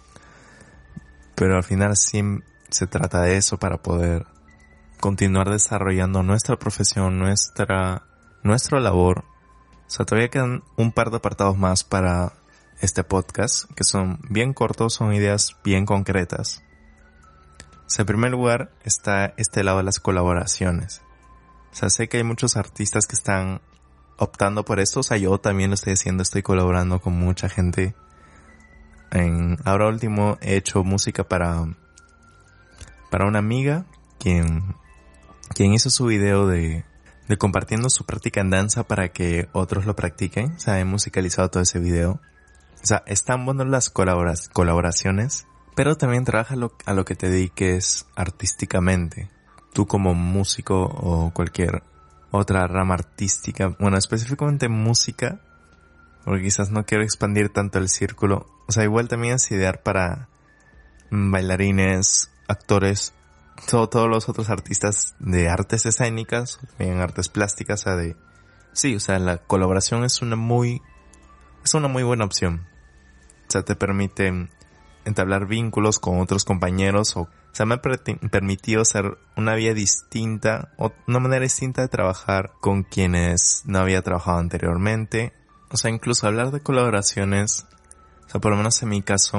pero 1.34 1.56
al 1.56 1.64
final 1.64 1.96
sí 1.96 2.22
se 2.70 2.86
trata 2.86 3.22
de 3.22 3.36
eso 3.36 3.58
para 3.58 3.78
poder 3.82 4.26
continuar 5.00 5.50
desarrollando 5.50 6.22
nuestra 6.22 6.56
profesión, 6.56 7.18
nuestra, 7.18 8.04
nuestra 8.44 8.78
labor. 8.78 9.24
O 9.88 9.90
sea, 9.90 10.06
todavía 10.06 10.30
quedan 10.30 10.62
un 10.76 10.92
par 10.92 11.10
de 11.10 11.16
apartados 11.16 11.58
más 11.58 11.82
para 11.82 12.34
este 12.80 13.02
podcast, 13.02 13.68
que 13.74 13.82
son 13.82 14.20
bien 14.30 14.54
cortos, 14.54 14.94
son 14.94 15.12
ideas 15.12 15.56
bien 15.64 15.86
concretas. 15.86 16.62
O 17.84 17.90
sea, 17.90 18.04
en 18.04 18.06
primer 18.06 18.30
lugar 18.30 18.70
está 18.84 19.34
este 19.36 19.64
lado 19.64 19.78
de 19.78 19.84
las 19.84 19.98
colaboraciones. 19.98 21.02
O 21.72 21.74
sea, 21.74 21.90
sé 21.90 22.08
que 22.08 22.18
hay 22.18 22.24
muchos 22.24 22.56
artistas 22.56 23.06
que 23.06 23.16
están 23.16 23.60
optando 24.18 24.64
por 24.64 24.78
esto. 24.78 25.00
O 25.00 25.02
sea, 25.02 25.16
yo 25.16 25.38
también 25.38 25.70
lo 25.70 25.74
estoy 25.74 25.94
haciendo, 25.94 26.22
estoy 26.22 26.42
colaborando 26.42 27.00
con 27.00 27.14
mucha 27.14 27.48
gente. 27.48 27.94
En, 29.10 29.58
ahora 29.64 29.88
último 29.88 30.38
he 30.40 30.56
hecho 30.56 30.84
música 30.84 31.24
para, 31.24 31.66
para 33.10 33.26
una 33.26 33.40
amiga 33.40 33.84
quien 34.18 34.74
quien 35.52 35.72
hizo 35.74 35.90
su 35.90 36.06
video 36.06 36.46
de, 36.46 36.84
de 37.28 37.36
compartiendo 37.36 37.90
su 37.90 38.04
práctica 38.04 38.40
en 38.40 38.50
danza 38.50 38.84
para 38.84 39.10
que 39.10 39.48
otros 39.52 39.86
lo 39.86 39.94
practiquen. 39.96 40.52
O 40.52 40.58
sea, 40.58 40.80
he 40.80 40.84
musicalizado 40.84 41.50
todo 41.50 41.62
ese 41.62 41.78
video. 41.78 42.20
O 42.82 42.86
sea, 42.86 43.02
están 43.06 43.44
buenas 43.44 43.68
las 43.68 43.90
colaboraciones, 43.90 45.46
pero 45.76 45.96
también 45.96 46.24
trabaja 46.24 46.56
lo, 46.56 46.74
a 46.84 46.94
lo 46.94 47.04
que 47.04 47.14
te 47.14 47.30
dediques 47.30 48.06
artísticamente. 48.16 49.30
Tú 49.72 49.86
como 49.86 50.14
músico 50.14 50.82
o 50.82 51.32
cualquier 51.32 51.82
otra 52.30 52.66
rama 52.66 52.94
artística, 52.94 53.74
bueno, 53.78 53.96
específicamente 53.96 54.68
música, 54.68 55.40
porque 56.24 56.42
quizás 56.42 56.70
no 56.70 56.84
quiero 56.84 57.04
expandir 57.04 57.50
tanto 57.50 57.78
el 57.78 57.88
círculo. 57.88 58.46
O 58.68 58.72
sea, 58.72 58.84
igual 58.84 59.08
también 59.08 59.34
es 59.34 59.50
idear 59.50 59.82
para 59.82 60.28
bailarines, 61.10 62.30
actores 62.48 63.14
todos 63.68 64.08
los 64.08 64.28
otros 64.28 64.50
artistas 64.50 65.14
de 65.18 65.48
artes 65.48 65.86
escénicas, 65.86 66.58
también 66.76 67.00
artes 67.00 67.28
plásticas, 67.28 67.80
o 67.80 67.84
sea, 67.84 67.96
de, 67.96 68.16
sí, 68.72 68.96
o 68.96 69.00
sea, 69.00 69.18
la 69.18 69.38
colaboración 69.38 70.04
es 70.04 70.22
una 70.22 70.36
muy, 70.36 70.82
es 71.64 71.74
una 71.74 71.88
muy 71.88 72.02
buena 72.02 72.24
opción. 72.24 72.66
O 73.48 73.50
sea, 73.52 73.62
te 73.62 73.76
permite 73.76 74.48
entablar 75.04 75.46
vínculos 75.46 75.98
con 75.98 76.20
otros 76.20 76.44
compañeros 76.44 77.16
o, 77.16 77.28
sea, 77.52 77.66
me 77.66 77.74
ha 77.74 77.82
permitido 77.82 78.84
ser 78.84 79.18
una 79.36 79.54
vía 79.54 79.74
distinta 79.74 80.72
o 80.78 80.92
una 81.06 81.18
manera 81.18 81.42
distinta 81.42 81.82
de 81.82 81.88
trabajar 81.88 82.52
con 82.60 82.82
quienes 82.82 83.62
no 83.66 83.78
había 83.78 84.02
trabajado 84.02 84.38
anteriormente. 84.38 85.34
O 85.70 85.76
sea, 85.76 85.90
incluso 85.90 86.26
hablar 86.26 86.50
de 86.50 86.60
colaboraciones, 86.60 87.66
o 88.32 88.40
por 88.40 88.52
lo 88.52 88.56
menos 88.56 88.82
en 88.82 88.88
mi 88.88 89.02
caso, 89.02 89.38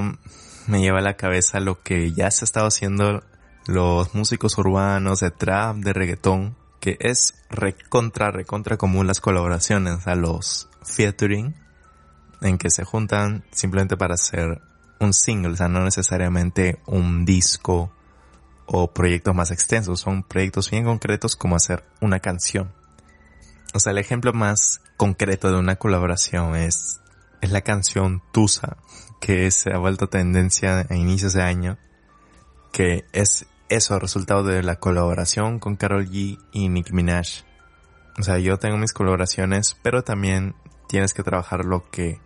me 0.68 0.82
lleva 0.82 1.00
a 1.00 1.04
la 1.04 1.16
cabeza 1.16 1.60
lo 1.60 1.82
que 1.82 2.12
ya 2.14 2.30
se 2.30 2.44
ha 2.44 2.46
estado 2.46 2.68
haciendo 2.68 3.24
los 3.66 4.14
músicos 4.14 4.58
urbanos 4.58 5.20
de 5.20 5.32
trap, 5.32 5.78
de 5.78 5.94
reggaetón, 5.94 6.56
que 6.80 6.98
es 7.00 7.34
recontra, 7.50 8.30
recontra 8.30 8.78
común 8.78 9.08
las 9.08 9.22
colaboraciones 9.22 10.06
a 10.06 10.16
los 10.16 10.70
featuring, 10.84 11.56
en 12.42 12.58
que 12.58 12.70
se 12.70 12.84
juntan 12.84 13.44
simplemente 13.52 13.98
para 13.98 14.16
hacer 14.16 14.62
un 15.04 15.14
single, 15.14 15.54
o 15.54 15.56
sea, 15.56 15.68
no 15.68 15.84
necesariamente 15.84 16.80
un 16.86 17.26
disco 17.26 17.92
o 18.66 18.94
proyectos 18.94 19.36
más 19.36 19.52
extensos, 19.52 20.00
son 20.00 20.24
proyectos 20.24 20.72
bien 20.72 20.86
concretos 20.86 21.36
como 21.36 21.56
hacer 21.56 21.84
una 22.02 22.20
canción. 22.20 22.74
O 23.74 23.80
sea, 23.80 23.92
el 23.92 23.98
ejemplo 23.98 24.34
más 24.34 24.82
concreto 24.98 25.52
de 25.52 25.58
una 25.58 25.76
colaboración 25.76 26.56
es, 26.56 27.02
es 27.42 27.52
la 27.52 27.62
canción 27.62 28.22
Tusa, 28.32 28.78
que 29.20 29.50
se 29.52 29.74
ha 29.74 29.78
vuelto 29.78 30.10
tendencia 30.10 30.86
a 30.90 30.96
inicios 30.96 31.34
de 31.34 31.44
año, 31.44 31.78
que 32.72 33.06
es 33.14 33.48
eso, 33.70 33.98
resultado 34.00 34.44
de 34.44 34.62
la 34.64 34.76
colaboración 34.76 35.60
con 35.60 35.76
Carol 35.76 36.08
G 36.08 36.40
y 36.52 36.70
Nicki 36.70 36.94
Minaj. 36.94 37.44
O 38.20 38.24
sea, 38.24 38.38
yo 38.38 38.60
tengo 38.60 38.78
mis 38.78 38.94
colaboraciones, 38.94 39.78
pero 39.82 40.04
también 40.04 40.56
tienes 40.88 41.14
que 41.14 41.24
trabajar 41.24 41.66
lo 41.66 41.90
que 41.90 42.20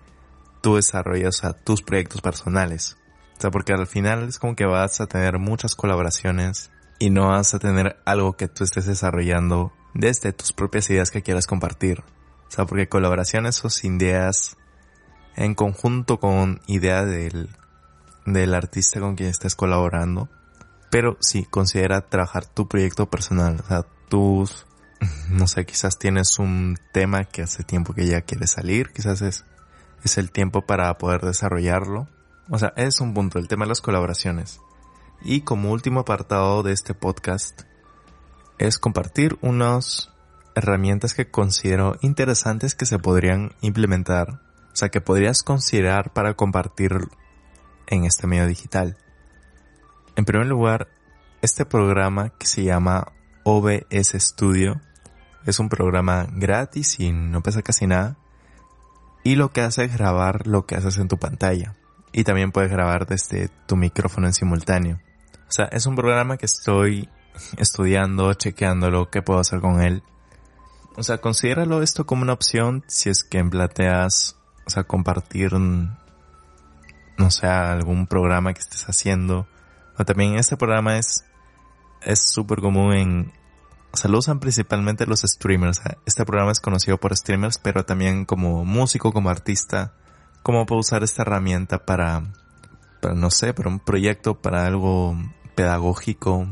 tú 0.68 0.76
desarrollas, 0.76 1.46
a 1.46 1.54
tus 1.54 1.82
proyectos 1.82 2.20
personales. 2.22 2.98
O 3.38 3.42
sea, 3.42 3.52
porque 3.52 3.72
al 3.72 3.88
final 3.88 4.28
es 4.28 4.38
como 4.38 4.58
que 4.58 4.66
vas 4.66 5.00
a 5.00 5.08
tener 5.08 5.40
muchas 5.40 5.76
colaboraciones 5.76 6.72
y 7.00 7.10
no 7.10 7.30
vas 7.30 7.54
a 7.54 7.60
tener 7.60 7.98
algo 8.04 8.36
que 8.36 8.50
tú 8.50 8.66
estés 8.66 8.86
desarrollando 8.86 9.72
desde 9.94 10.34
tus 10.34 10.52
propias 10.52 10.90
ideas 10.90 11.10
que 11.10 11.22
quieras 11.22 11.48
compartir. 11.48 12.02
O 12.48 12.52
sea, 12.52 12.66
porque 12.66 12.90
colaboraciones 12.90 13.56
son 13.56 13.72
ideas 13.84 14.58
en 15.38 15.56
conjunto 15.56 16.20
con 16.20 16.60
idea 16.68 17.06
del, 17.06 17.50
del 18.26 18.54
artista 18.54 19.00
con 19.00 19.16
quien 19.16 19.30
estés 19.30 19.56
colaborando 19.56 20.30
pero 20.90 21.18
sí, 21.20 21.46
considera 21.46 22.02
trabajar 22.02 22.46
tu 22.46 22.68
proyecto 22.68 23.10
personal. 23.10 23.60
O 23.64 23.68
sea, 23.68 23.86
tus, 24.10 24.66
no 25.30 25.48
sé, 25.48 25.66
quizás 25.66 25.98
tienes 25.98 26.40
un 26.40 26.78
tema 26.94 27.26
que 27.26 27.44
hace 27.44 27.64
tiempo 27.64 27.94
que 27.94 28.06
ya 28.06 28.22
quiere 28.22 28.48
salir. 28.48 28.92
Quizás 28.92 29.22
es, 29.22 29.46
es 30.04 30.18
el 30.18 30.32
tiempo 30.32 30.62
para 30.62 30.98
poder 30.98 31.22
desarrollarlo. 31.22 32.08
O 32.50 32.58
sea, 32.58 32.74
es 32.76 33.02
un 33.02 33.14
punto, 33.14 33.40
el 33.40 33.48
tema 33.48 33.66
de 33.66 33.70
las 33.70 33.82
colaboraciones. 33.82 34.62
Y 35.22 35.42
como 35.42 35.72
último 35.72 36.02
apartado 36.02 36.64
de 36.64 36.74
este 36.74 36.94
podcast, 36.94 37.64
es 38.58 38.80
compartir 38.80 39.38
unas 39.42 40.12
herramientas 40.56 41.14
que 41.14 41.30
considero 41.30 41.98
interesantes 42.02 42.76
que 42.76 42.86
se 42.86 43.00
podrían 43.00 43.54
implementar. 43.62 44.42
O 44.74 44.76
sea, 44.76 44.90
que 44.90 45.02
podrías 45.02 45.44
considerar 45.44 46.14
para 46.14 46.36
compartir 46.36 46.92
en 47.88 48.06
este 48.06 48.28
medio 48.28 48.48
digital. 48.48 48.98
En 50.16 50.26
primer 50.26 50.48
lugar, 50.48 50.88
este 51.42 51.66
programa 51.66 52.30
que 52.30 52.48
se 52.48 52.64
llama 52.64 53.12
OBS 53.44 54.14
Studio 54.16 54.82
es 55.46 55.60
un 55.60 55.70
programa 55.70 56.28
gratis 56.32 57.00
y 57.00 57.12
no 57.12 57.42
pesa 57.42 57.62
casi 57.62 57.88
nada, 57.88 58.18
y 59.24 59.36
lo 59.36 59.52
que 59.52 59.62
hace 59.62 59.86
es 59.86 59.98
grabar 59.98 60.48
lo 60.48 60.66
que 60.66 60.76
haces 60.76 60.98
en 60.98 61.08
tu 61.08 61.18
pantalla. 61.18 61.76
Y 62.12 62.24
también 62.24 62.52
puedes 62.52 62.72
grabar 62.72 63.06
desde 63.06 63.50
tu 63.68 63.76
micrófono 63.76 64.28
en 64.28 64.34
simultáneo. 64.34 65.00
O 65.48 65.52
sea, 65.52 65.66
es 65.66 65.86
un 65.86 65.96
programa 65.96 66.38
que 66.38 66.46
estoy 66.46 67.10
estudiando, 67.58 68.34
chequeándolo, 68.34 69.10
qué 69.10 69.22
puedo 69.22 69.40
hacer 69.40 69.60
con 69.60 69.82
él. 69.82 70.04
O 70.96 71.04
sea, 71.04 71.20
considéralo 71.20 71.84
esto 71.84 72.06
como 72.06 72.24
una 72.24 72.34
opción 72.34 72.84
si 72.88 73.10
es 73.10 73.24
que 73.24 73.44
plateas, 73.44 74.36
o 74.66 74.70
sea, 74.70 74.84
compartir, 74.84 75.54
no 75.54 75.92
sé, 77.30 77.48
algún 77.48 78.08
programa 78.08 78.54
que 78.54 78.62
estés 78.62 78.86
haciendo. 78.86 79.48
O 79.98 80.06
también 80.06 80.36
este 80.36 80.58
programa 80.58 80.98
es, 80.98 81.26
es 82.02 82.32
súper 82.32 82.62
común 82.62 82.94
en, 82.94 83.34
o 83.98 84.00
sea, 84.00 84.12
lo 84.12 84.20
usan 84.20 84.40
principalmente 84.40 85.08
los 85.08 85.22
streamers. 85.22 85.82
Este 86.06 86.24
programa 86.24 86.52
es 86.52 86.60
conocido 86.60 87.00
por 87.00 87.18
streamers, 87.18 87.58
pero 87.58 87.84
también 87.84 88.26
como 88.26 88.64
músico, 88.64 89.12
como 89.12 89.32
artista, 89.32 89.96
cómo 90.44 90.68
puedo 90.68 90.82
usar 90.82 91.02
esta 91.02 91.24
herramienta 91.24 91.84
para, 91.84 92.22
para, 93.02 93.16
no 93.16 93.32
sé, 93.32 93.56
para 93.56 93.70
un 93.70 93.80
proyecto, 93.80 94.40
para 94.40 94.68
algo 94.68 95.18
pedagógico. 95.56 96.48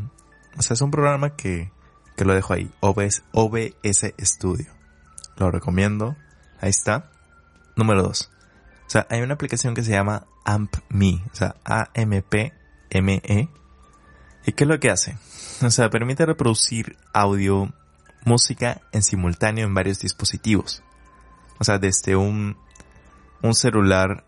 O 0.58 0.62
sea, 0.64 0.74
es 0.74 0.82
un 0.82 0.90
programa 0.90 1.36
que, 1.36 1.72
que 2.18 2.26
lo 2.26 2.34
dejo 2.34 2.54
ahí. 2.54 2.72
OBS, 2.80 3.22
OBS 3.32 4.16
Studio. 4.22 4.74
Lo 5.38 5.52
recomiendo. 5.52 6.16
Ahí 6.60 6.72
está. 6.72 7.12
Número 7.76 8.02
2. 8.02 8.32
O 8.88 8.90
sea, 8.90 9.06
hay 9.12 9.22
una 9.22 9.36
aplicación 9.36 9.76
que 9.76 9.84
se 9.84 9.92
llama 9.92 10.26
AmpMe. 10.46 11.22
O 11.32 11.36
sea, 11.36 11.58
A-M-P-M-E. 11.64 13.50
¿Y 14.46 14.54
qué 14.54 14.64
es 14.64 14.68
lo 14.70 14.80
que 14.80 14.92
hace? 14.92 15.18
O 15.62 15.72
sea, 15.72 15.90
permite 15.90 16.26
reproducir 16.26 16.98
audio, 17.14 17.74
música 18.26 18.82
en 18.92 19.02
simultáneo 19.02 19.66
en 19.66 19.74
varios 19.74 20.00
dispositivos. 20.00 20.84
O 21.60 21.64
sea, 21.64 21.80
desde 21.80 22.16
un, 22.16 22.58
un 23.42 23.56
celular, 23.56 24.26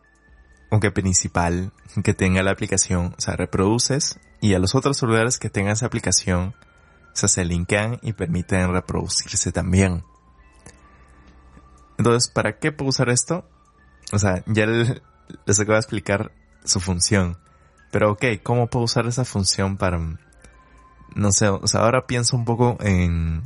aunque 0.71 0.91
principal, 0.91 1.71
que 2.03 2.13
tenga 2.13 2.43
la 2.43 2.51
aplicación, 2.51 3.13
o 3.17 3.21
sea, 3.21 3.35
reproduces 3.35 4.19
y 4.41 4.53
a 4.53 4.59
los 4.59 4.75
otros 4.75 4.97
celulares 4.97 5.39
que 5.39 5.49
tengan 5.49 5.73
esa 5.73 5.87
aplicación, 5.87 6.55
o 7.13 7.15
sea, 7.15 7.29
se 7.29 7.45
linkean 7.45 7.99
y 8.01 8.13
permiten 8.13 8.71
reproducirse 8.71 9.51
también. 9.51 10.03
Entonces, 11.97 12.29
¿para 12.29 12.59
qué 12.59 12.71
puedo 12.71 12.89
usar 12.89 13.09
esto? 13.09 13.47
O 14.11 14.19
sea, 14.19 14.43
ya 14.45 14.65
les 14.67 15.59
acabo 15.59 15.73
de 15.73 15.79
explicar 15.79 16.31
su 16.63 16.79
función. 16.79 17.37
Pero 17.91 18.11
ok, 18.11 18.25
¿cómo 18.43 18.67
puedo 18.67 18.85
usar 18.85 19.05
esa 19.07 19.25
función 19.25 19.77
para... 19.77 19.99
No 21.15 21.31
sé, 21.31 21.47
o 21.47 21.65
sea, 21.67 21.81
ahora 21.81 22.05
pienso 22.05 22.35
un 22.35 22.45
poco 22.45 22.77
en, 22.81 23.43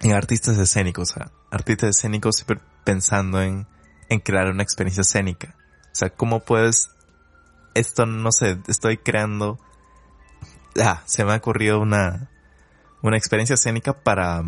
en 0.00 0.12
artistas 0.12 0.58
escénicos. 0.58 1.10
O 1.10 1.14
sea, 1.14 1.30
artistas 1.50 1.90
escénicos 1.90 2.36
siempre 2.36 2.60
pensando 2.84 3.40
en, 3.42 3.66
en 4.08 4.20
crear 4.20 4.48
una 4.48 4.62
experiencia 4.62 5.02
escénica. 5.02 5.54
O 5.92 5.94
sea, 5.94 6.10
¿cómo 6.10 6.40
puedes... 6.40 6.90
Esto, 7.74 8.06
no 8.06 8.32
sé, 8.32 8.58
estoy 8.66 8.98
creando... 8.98 9.58
Ah, 10.80 11.02
se 11.06 11.24
me 11.24 11.32
ha 11.32 11.36
ocurrido 11.36 11.80
una, 11.80 12.30
una 13.02 13.16
experiencia 13.16 13.54
escénica 13.54 13.92
para, 13.92 14.42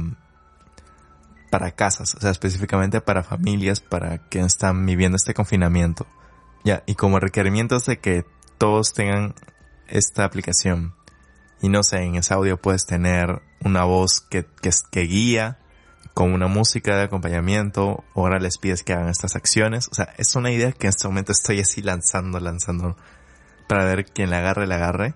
para 1.50 1.72
casas, 1.72 2.14
o 2.14 2.20
sea, 2.20 2.30
específicamente 2.30 3.00
para 3.00 3.22
familias, 3.22 3.80
para 3.80 4.18
que 4.28 4.40
están 4.40 4.86
viviendo 4.86 5.16
este 5.16 5.34
confinamiento. 5.34 6.06
Ya, 6.64 6.82
y 6.86 6.94
como 6.94 7.18
requerimientos 7.18 7.86
de 7.86 7.98
que 7.98 8.24
todos 8.60 8.92
tengan 8.92 9.34
esta 9.88 10.26
aplicación. 10.26 10.94
Y 11.62 11.70
no 11.70 11.82
sé, 11.82 12.02
en 12.02 12.16
ese 12.16 12.34
audio 12.34 12.60
puedes 12.60 12.84
tener 12.84 13.40
una 13.64 13.84
voz 13.84 14.20
que, 14.20 14.46
que, 14.60 15.00
guía 15.00 15.58
con 16.12 16.34
una 16.34 16.46
música 16.46 16.94
de 16.94 17.04
acompañamiento. 17.04 18.04
Ahora 18.14 18.38
les 18.38 18.58
pides 18.58 18.82
que 18.82 18.92
hagan 18.92 19.08
estas 19.08 19.34
acciones. 19.34 19.88
O 19.90 19.94
sea, 19.94 20.12
es 20.18 20.36
una 20.36 20.50
idea 20.50 20.72
que 20.72 20.88
en 20.88 20.90
este 20.90 21.08
momento 21.08 21.32
estoy 21.32 21.60
así 21.60 21.80
lanzando, 21.80 22.38
lanzando 22.38 22.98
para 23.66 23.86
ver 23.86 24.04
quién 24.04 24.28
la 24.28 24.40
agarre, 24.40 24.66
la 24.66 24.74
agarre. 24.74 25.14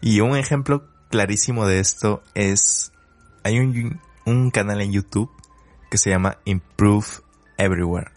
Y 0.00 0.20
un 0.20 0.36
ejemplo 0.36 0.84
clarísimo 1.10 1.66
de 1.66 1.80
esto 1.80 2.22
es, 2.34 2.92
hay 3.42 3.58
un, 3.58 4.00
un 4.26 4.52
canal 4.52 4.80
en 4.80 4.92
YouTube 4.92 5.30
que 5.90 5.98
se 5.98 6.10
llama 6.10 6.38
Improve 6.44 7.08
Everywhere, 7.58 8.12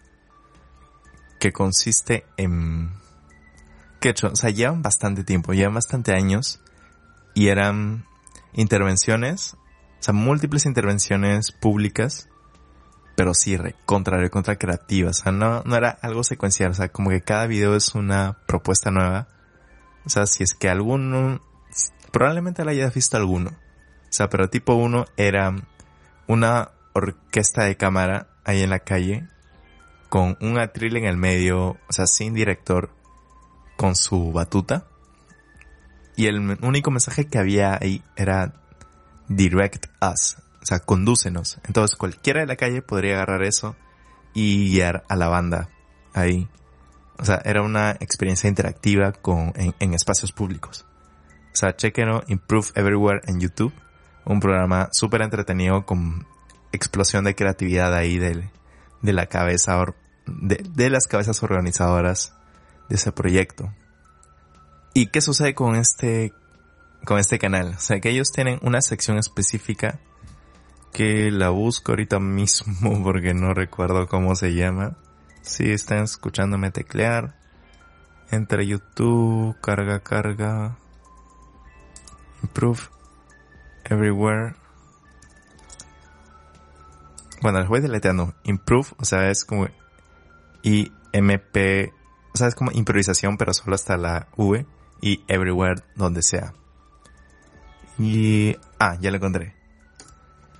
que 1.40 1.52
consiste 1.52 2.24
en 2.36 2.92
que 4.12 4.26
o 4.26 4.36
sea, 4.36 4.50
llevan 4.50 4.82
bastante 4.82 5.24
tiempo, 5.24 5.54
llevan 5.54 5.72
bastante 5.72 6.12
años 6.12 6.60
y 7.32 7.48
eran 7.48 8.04
intervenciones, 8.52 9.54
o 9.54 10.02
sea, 10.02 10.12
múltiples 10.12 10.66
intervenciones 10.66 11.52
públicas, 11.52 12.28
pero 13.16 13.32
sí, 13.32 13.56
contrario, 13.86 14.30
contra 14.30 14.56
creativas, 14.56 15.20
o 15.20 15.22
sea, 15.22 15.32
no, 15.32 15.62
no 15.62 15.76
era 15.76 15.88
algo 16.02 16.22
secuencial, 16.22 16.72
o 16.72 16.74
sea, 16.74 16.90
como 16.90 17.08
que 17.08 17.22
cada 17.22 17.46
video 17.46 17.74
es 17.76 17.94
una 17.94 18.36
propuesta 18.46 18.90
nueva, 18.90 19.28
o 20.04 20.10
sea, 20.10 20.26
si 20.26 20.42
es 20.42 20.52
que 20.52 20.68
alguno, 20.68 21.40
probablemente 22.12 22.62
la 22.62 22.72
hayas 22.72 22.92
visto 22.92 23.16
alguno, 23.16 23.52
o 23.52 24.12
sea, 24.12 24.28
pero 24.28 24.50
tipo 24.50 24.74
uno 24.74 25.06
era 25.16 25.54
una 26.26 26.72
orquesta 26.92 27.64
de 27.64 27.78
cámara 27.78 28.28
ahí 28.44 28.60
en 28.60 28.68
la 28.68 28.80
calle, 28.80 29.26
con 30.10 30.36
un 30.42 30.58
atril 30.58 30.98
en 30.98 31.06
el 31.06 31.16
medio, 31.16 31.78
o 31.88 31.92
sea, 31.92 32.06
sin 32.06 32.34
director, 32.34 32.90
con 33.76 33.96
su 33.96 34.32
batuta. 34.32 34.86
Y 36.16 36.26
el 36.26 36.58
único 36.62 36.90
mensaje 36.90 37.26
que 37.26 37.38
había 37.38 37.76
ahí 37.80 38.02
era 38.16 38.54
direct 39.28 39.86
us, 40.00 40.36
o 40.62 40.66
sea, 40.66 40.80
condúcenos. 40.80 41.58
Entonces 41.64 41.96
cualquiera 41.96 42.40
de 42.40 42.46
la 42.46 42.56
calle 42.56 42.82
podría 42.82 43.14
agarrar 43.14 43.42
eso 43.42 43.76
y 44.32 44.70
guiar 44.70 45.04
a 45.08 45.16
la 45.16 45.28
banda 45.28 45.68
ahí. 46.12 46.48
O 47.18 47.24
sea, 47.24 47.40
era 47.44 47.62
una 47.62 47.92
experiencia 47.92 48.48
interactiva 48.48 49.12
con, 49.12 49.52
en, 49.56 49.94
espacios 49.94 50.32
públicos. 50.32 50.84
O 51.52 51.56
sea, 51.56 51.76
chequenlo, 51.76 52.22
Improve 52.26 52.68
Everywhere 52.74 53.20
en 53.26 53.40
YouTube. 53.40 53.72
Un 54.24 54.40
programa 54.40 54.88
súper 54.92 55.22
entretenido 55.22 55.84
con 55.86 56.26
explosión 56.72 57.24
de 57.24 57.34
creatividad 57.36 57.94
ahí 57.94 58.18
de, 58.18 58.50
de 59.02 59.12
la 59.12 59.26
cabeza, 59.26 59.84
de, 60.26 60.64
de 60.68 60.90
las 60.90 61.06
cabezas 61.06 61.42
organizadoras 61.42 62.34
de 62.88 62.96
ese 62.96 63.12
proyecto. 63.12 63.72
¿Y 64.92 65.06
qué 65.06 65.20
sucede 65.20 65.54
con 65.54 65.76
este, 65.76 66.32
con 67.04 67.18
este 67.18 67.38
canal? 67.38 67.74
O 67.76 67.80
sea, 67.80 68.00
que 68.00 68.10
ellos 68.10 68.30
tienen 68.32 68.58
una 68.62 68.80
sección 68.80 69.18
específica 69.18 70.00
que 70.92 71.30
la 71.32 71.50
busco 71.50 71.92
ahorita 71.92 72.20
mismo 72.20 73.02
porque 73.02 73.34
no 73.34 73.52
recuerdo 73.52 74.06
cómo 74.06 74.36
se 74.36 74.54
llama. 74.54 74.96
Si 75.42 75.70
están 75.70 76.04
escuchándome 76.04 76.70
teclear, 76.70 77.36
entre 78.30 78.66
YouTube, 78.66 79.60
carga, 79.60 80.00
carga, 80.00 80.78
improve, 82.42 82.80
everywhere. 83.84 84.54
Bueno, 87.42 87.58
les 87.58 87.68
voy 87.68 87.80
deleteando. 87.80 88.34
Improve, 88.44 88.88
o 88.96 89.04
sea, 89.04 89.28
es 89.28 89.44
como 89.44 89.68
IMP 90.62 91.92
o 92.34 92.38
sea, 92.38 92.48
es 92.48 92.56
como 92.56 92.72
improvisación, 92.72 93.36
pero 93.36 93.54
solo 93.54 93.76
hasta 93.76 93.96
la 93.96 94.26
V 94.36 94.66
y 95.00 95.22
everywhere 95.28 95.82
donde 95.94 96.22
sea. 96.22 96.52
Y, 97.96 98.56
ah, 98.80 98.98
ya 99.00 99.10
lo 99.10 99.18
encontré. 99.18 99.54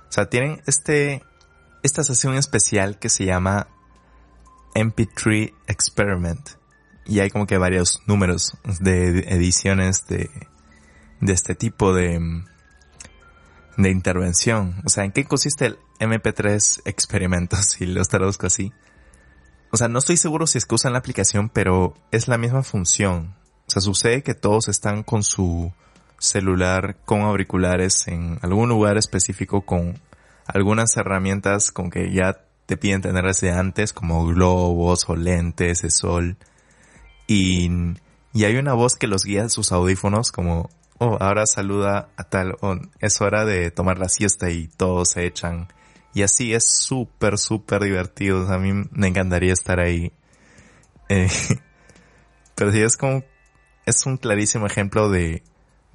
O 0.07 0.11
sea, 0.11 0.29
tienen 0.29 0.61
este, 0.67 1.21
esta 1.83 2.03
sesión 2.05 2.35
especial 2.35 2.97
que 2.97 3.09
se 3.09 3.25
llama 3.25 3.67
MP3 4.73 5.53
Experiment. 5.67 6.49
Y 7.05 7.19
hay 7.19 7.29
como 7.29 7.45
que 7.45 7.57
varios 7.57 8.01
números 8.07 8.57
de 8.79 9.19
ediciones 9.27 10.07
de, 10.07 10.29
de 11.19 11.33
este 11.33 11.55
tipo 11.55 11.93
de, 11.93 12.43
de 13.75 13.89
intervención. 13.89 14.81
O 14.85 14.89
sea, 14.89 15.03
¿en 15.03 15.11
qué 15.11 15.25
consiste 15.25 15.65
el 15.65 15.79
MP3 15.99 16.83
experimento? 16.85 17.57
Si 17.61 17.85
lo 17.85 18.03
traduzco 18.05 18.47
así. 18.47 18.71
O 19.75 19.77
sea, 19.77 19.89
no 19.89 19.99
estoy 19.99 20.15
seguro 20.15 20.47
si 20.47 20.57
es 20.57 20.65
que 20.65 20.75
usan 20.75 20.93
la 20.93 20.99
aplicación, 20.99 21.49
pero 21.49 21.95
es 22.09 22.29
la 22.29 22.37
misma 22.37 22.63
función. 22.63 23.35
O 23.67 23.69
sea, 23.69 23.81
sucede 23.81 24.23
que 24.23 24.33
todos 24.33 24.69
están 24.69 25.03
con 25.03 25.21
su 25.21 25.73
celular 26.17 26.95
con 27.03 27.23
auriculares 27.23 28.07
en 28.07 28.39
algún 28.41 28.69
lugar 28.69 28.95
específico 28.95 29.65
con 29.65 29.99
algunas 30.47 30.95
herramientas 30.95 31.73
con 31.73 31.89
que 31.89 32.09
ya 32.13 32.39
te 32.65 32.77
piden 32.77 33.01
tener 33.01 33.25
desde 33.25 33.51
antes, 33.51 33.91
como 33.91 34.25
globos 34.25 35.09
o 35.09 35.17
lentes 35.17 35.81
de 35.81 35.91
sol. 35.91 36.37
Y, 37.27 37.69
y 38.31 38.45
hay 38.45 38.55
una 38.55 38.75
voz 38.75 38.95
que 38.95 39.07
los 39.07 39.25
guía 39.25 39.41
en 39.41 39.49
sus 39.49 39.73
audífonos 39.73 40.31
como, 40.31 40.69
oh, 40.99 41.17
ahora 41.19 41.45
saluda 41.47 42.07
a 42.15 42.23
tal, 42.23 42.55
es 43.01 43.19
hora 43.19 43.43
de 43.43 43.71
tomar 43.71 43.99
la 43.99 44.07
siesta 44.07 44.49
y 44.49 44.69
todos 44.69 45.09
se 45.09 45.25
echan 45.25 45.67
y 46.15 46.23
así 46.23 46.53
es 46.53 46.63
súper, 46.65 47.37
súper 47.37 47.83
divertido. 47.83 48.47
a 48.47 48.57
mí 48.57 48.87
me 48.89 49.07
encantaría 49.07 49.51
estar 49.51 49.81
ahí. 49.81 50.13
Eh, 51.09 51.27
pero 52.55 52.71
sí 52.71 52.81
es 52.81 52.95
como, 52.95 53.25
es 53.85 54.05
un 54.05 54.15
clarísimo 54.15 54.65
ejemplo 54.65 55.09
de, 55.09 55.43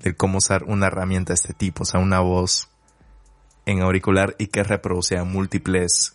de 0.00 0.14
cómo 0.14 0.36
usar 0.36 0.64
una 0.64 0.88
herramienta 0.88 1.30
de 1.30 1.36
este 1.36 1.54
tipo. 1.54 1.84
O 1.84 1.86
sea, 1.86 2.00
una 2.00 2.20
voz 2.20 2.68
en 3.64 3.80
auricular 3.80 4.36
y 4.36 4.48
que 4.48 4.62
reproduce 4.62 5.16
a 5.16 5.24
múltiples 5.24 6.14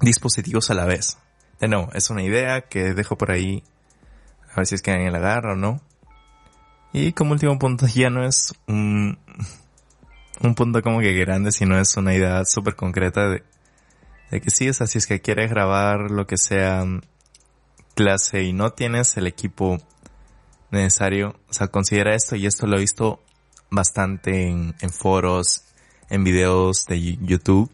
dispositivos 0.00 0.70
a 0.70 0.74
la 0.74 0.84
vez. 0.84 1.16
De 1.60 1.68
no, 1.68 1.90
es 1.94 2.10
una 2.10 2.24
idea 2.24 2.62
que 2.62 2.92
dejo 2.92 3.16
por 3.16 3.30
ahí. 3.30 3.62
A 4.50 4.56
ver 4.56 4.66
si 4.66 4.74
es 4.74 4.82
que 4.82 4.90
alguien 4.90 5.12
la 5.12 5.18
agarra 5.18 5.52
o 5.52 5.56
no. 5.56 5.80
Y 6.92 7.12
como 7.12 7.30
último 7.30 7.56
punto, 7.56 7.86
ya 7.94 8.10
no 8.10 8.26
es 8.26 8.52
un, 8.66 9.16
un 10.40 10.54
punto 10.54 10.82
como 10.82 11.00
que 11.00 11.12
grande, 11.14 11.52
sino 11.52 11.78
es 11.78 11.96
una 11.96 12.14
idea 12.14 12.44
súper 12.44 12.74
concreta 12.74 13.28
de, 13.28 13.42
de 14.30 14.40
que 14.40 14.50
sí, 14.50 14.68
o 14.68 14.72
sea, 14.72 14.86
si 14.86 14.98
es 14.98 15.06
que 15.06 15.20
quieres 15.20 15.50
grabar 15.50 16.10
lo 16.10 16.26
que 16.26 16.36
sea 16.36 16.84
clase 17.94 18.42
y 18.42 18.52
no 18.52 18.70
tienes 18.70 19.16
el 19.16 19.26
equipo 19.26 19.78
necesario, 20.70 21.36
o 21.50 21.52
sea, 21.52 21.68
considera 21.68 22.14
esto 22.14 22.36
y 22.36 22.46
esto 22.46 22.66
lo 22.66 22.76
he 22.76 22.80
visto 22.80 23.20
bastante 23.70 24.48
en, 24.48 24.74
en 24.80 24.90
foros, 24.90 25.64
en 26.08 26.24
videos 26.24 26.86
de 26.86 27.16
YouTube, 27.16 27.70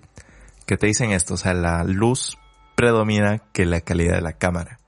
que 0.66 0.76
te 0.76 0.86
dicen 0.86 1.12
esto, 1.12 1.34
o 1.34 1.36
sea, 1.36 1.54
la 1.54 1.84
luz 1.84 2.36
predomina 2.76 3.38
que 3.52 3.64
la 3.66 3.80
calidad 3.80 4.16
de 4.16 4.20
la 4.20 4.34
cámara. 4.34 4.78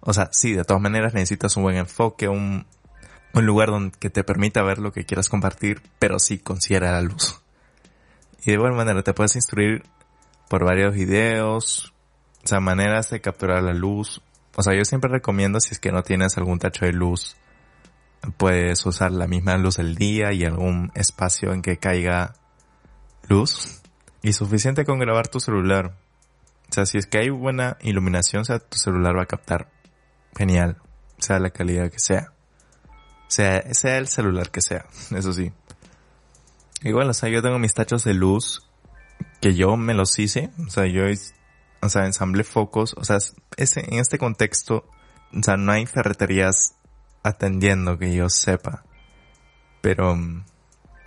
O 0.00 0.12
sea, 0.12 0.28
sí, 0.32 0.52
de 0.52 0.64
todas 0.64 0.82
maneras 0.82 1.14
necesitas 1.14 1.56
un 1.56 1.62
buen 1.62 1.76
enfoque, 1.76 2.28
un, 2.28 2.66
un 3.34 3.46
lugar 3.46 3.68
donde 3.68 3.98
que 3.98 4.10
te 4.10 4.24
permita 4.24 4.62
ver 4.62 4.78
lo 4.78 4.92
que 4.92 5.04
quieras 5.04 5.28
compartir, 5.28 5.82
pero 5.98 6.18
sí 6.18 6.38
considera 6.38 6.92
la 6.92 7.02
luz. 7.02 7.40
Y 8.42 8.50
de 8.50 8.52
igual 8.54 8.74
manera 8.74 9.02
te 9.02 9.14
puedes 9.14 9.36
instruir 9.36 9.82
por 10.48 10.64
varios 10.64 10.94
videos, 10.94 11.92
o 12.44 12.46
sea, 12.46 12.60
maneras 12.60 13.10
de 13.10 13.20
capturar 13.20 13.62
la 13.62 13.72
luz. 13.72 14.22
O 14.54 14.62
sea, 14.62 14.74
yo 14.76 14.84
siempre 14.84 15.10
recomiendo 15.10 15.60
si 15.60 15.72
es 15.72 15.80
que 15.80 15.90
no 15.90 16.02
tienes 16.02 16.36
algún 16.36 16.58
tacho 16.58 16.84
de 16.84 16.92
luz, 16.92 17.36
puedes 18.36 18.84
usar 18.86 19.12
la 19.12 19.26
misma 19.26 19.56
luz 19.56 19.76
del 19.76 19.96
día 19.96 20.32
y 20.32 20.44
algún 20.44 20.92
espacio 20.94 21.52
en 21.52 21.62
que 21.62 21.78
caiga 21.78 22.34
luz. 23.28 23.80
Y 24.22 24.32
suficiente 24.32 24.84
con 24.84 24.98
grabar 24.98 25.28
tu 25.28 25.40
celular. 25.40 25.96
O 26.70 26.72
sea, 26.72 26.86
si 26.86 26.98
es 26.98 27.06
que 27.06 27.18
hay 27.18 27.30
buena 27.30 27.76
iluminación, 27.80 28.42
o 28.42 28.44
sea, 28.44 28.58
tu 28.58 28.78
celular 28.78 29.16
va 29.16 29.22
a 29.22 29.26
captar 29.26 29.68
genial, 30.36 30.78
sea 31.18 31.38
la 31.38 31.50
calidad 31.50 31.90
que 31.90 31.98
sea. 31.98 32.33
Sea, 33.28 33.62
sea 33.74 33.98
el 33.98 34.08
celular 34.08 34.50
que 34.50 34.60
sea, 34.60 34.86
eso 35.16 35.32
sí. 35.32 35.52
Igual, 36.82 37.08
o 37.08 37.14
sea, 37.14 37.28
yo 37.30 37.42
tengo 37.42 37.58
mis 37.58 37.74
tachos 37.74 38.04
de 38.04 38.14
luz 38.14 38.68
que 39.40 39.54
yo 39.54 39.76
me 39.76 39.94
los 39.94 40.18
hice, 40.18 40.50
o 40.66 40.70
sea, 40.70 40.86
yo, 40.86 41.04
o 41.80 41.88
sea, 41.88 42.06
ensamblé 42.06 42.44
focos, 42.44 42.94
o 42.96 43.04
sea, 43.04 43.18
ese, 43.56 43.80
en 43.80 44.00
este 44.00 44.18
contexto, 44.18 44.84
o 45.32 45.42
sea, 45.42 45.56
no 45.56 45.72
hay 45.72 45.86
ferreterías 45.86 46.74
atendiendo 47.22 47.98
que 47.98 48.14
yo 48.14 48.28
sepa. 48.28 48.84
Pero, 49.80 50.16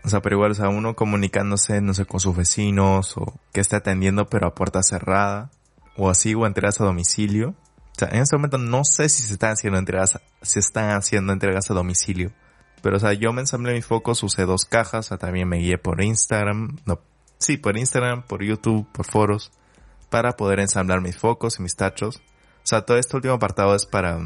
o 0.03 0.09
sea, 0.09 0.21
pero 0.21 0.35
igual, 0.35 0.51
o 0.51 0.55
sea, 0.55 0.69
uno 0.69 0.95
comunicándose, 0.95 1.81
no 1.81 1.93
sé, 1.93 2.05
con 2.05 2.19
sus 2.19 2.35
vecinos 2.35 3.15
o 3.17 3.39
que 3.53 3.61
esté 3.61 3.77
atendiendo 3.77 4.27
pero 4.27 4.47
a 4.47 4.55
puerta 4.55 4.83
cerrada 4.83 5.49
o 5.95 6.09
así 6.09 6.35
o 6.35 6.45
entregas 6.45 6.81
a 6.81 6.85
domicilio. 6.85 7.55
O 7.97 7.99
sea, 7.99 8.09
en 8.09 8.21
este 8.21 8.35
momento 8.35 8.59
no 8.59 8.83
sé 8.83 9.09
si 9.09 9.23
se 9.23 9.33
están 9.33 9.53
haciendo 9.53 9.79
entregas, 9.79 10.19
si 10.43 10.59
están 10.59 10.91
haciendo 10.91 11.33
entregas 11.33 11.71
a 11.71 11.73
domicilio. 11.73 12.31
Pero, 12.83 12.97
o 12.97 12.99
sea, 12.99 13.13
yo 13.13 13.33
me 13.33 13.41
ensamblé 13.41 13.73
mis 13.73 13.87
focos, 13.87 14.21
usé 14.21 14.45
dos 14.45 14.65
cajas, 14.65 15.07
o 15.07 15.09
sea, 15.09 15.17
también 15.17 15.49
me 15.49 15.57
guié 15.57 15.79
por 15.79 15.99
Instagram, 15.99 16.77
no, 16.85 16.99
sí, 17.39 17.57
por 17.57 17.75
Instagram, 17.75 18.21
por 18.21 18.43
YouTube, 18.43 18.87
por 18.91 19.07
foros, 19.07 19.51
para 20.11 20.37
poder 20.37 20.59
ensamblar 20.59 21.01
mis 21.01 21.17
focos 21.17 21.57
y 21.57 21.63
mis 21.63 21.75
tachos. 21.75 22.17
O 22.17 22.67
sea, 22.67 22.83
todo 22.83 22.97
este 22.97 23.15
último 23.15 23.33
apartado 23.33 23.73
es 23.73 23.87
para, 23.87 24.19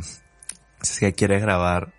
si 0.82 0.92
es 0.92 1.00
que 1.00 1.14
quieres 1.14 1.42
grabar, 1.42 1.94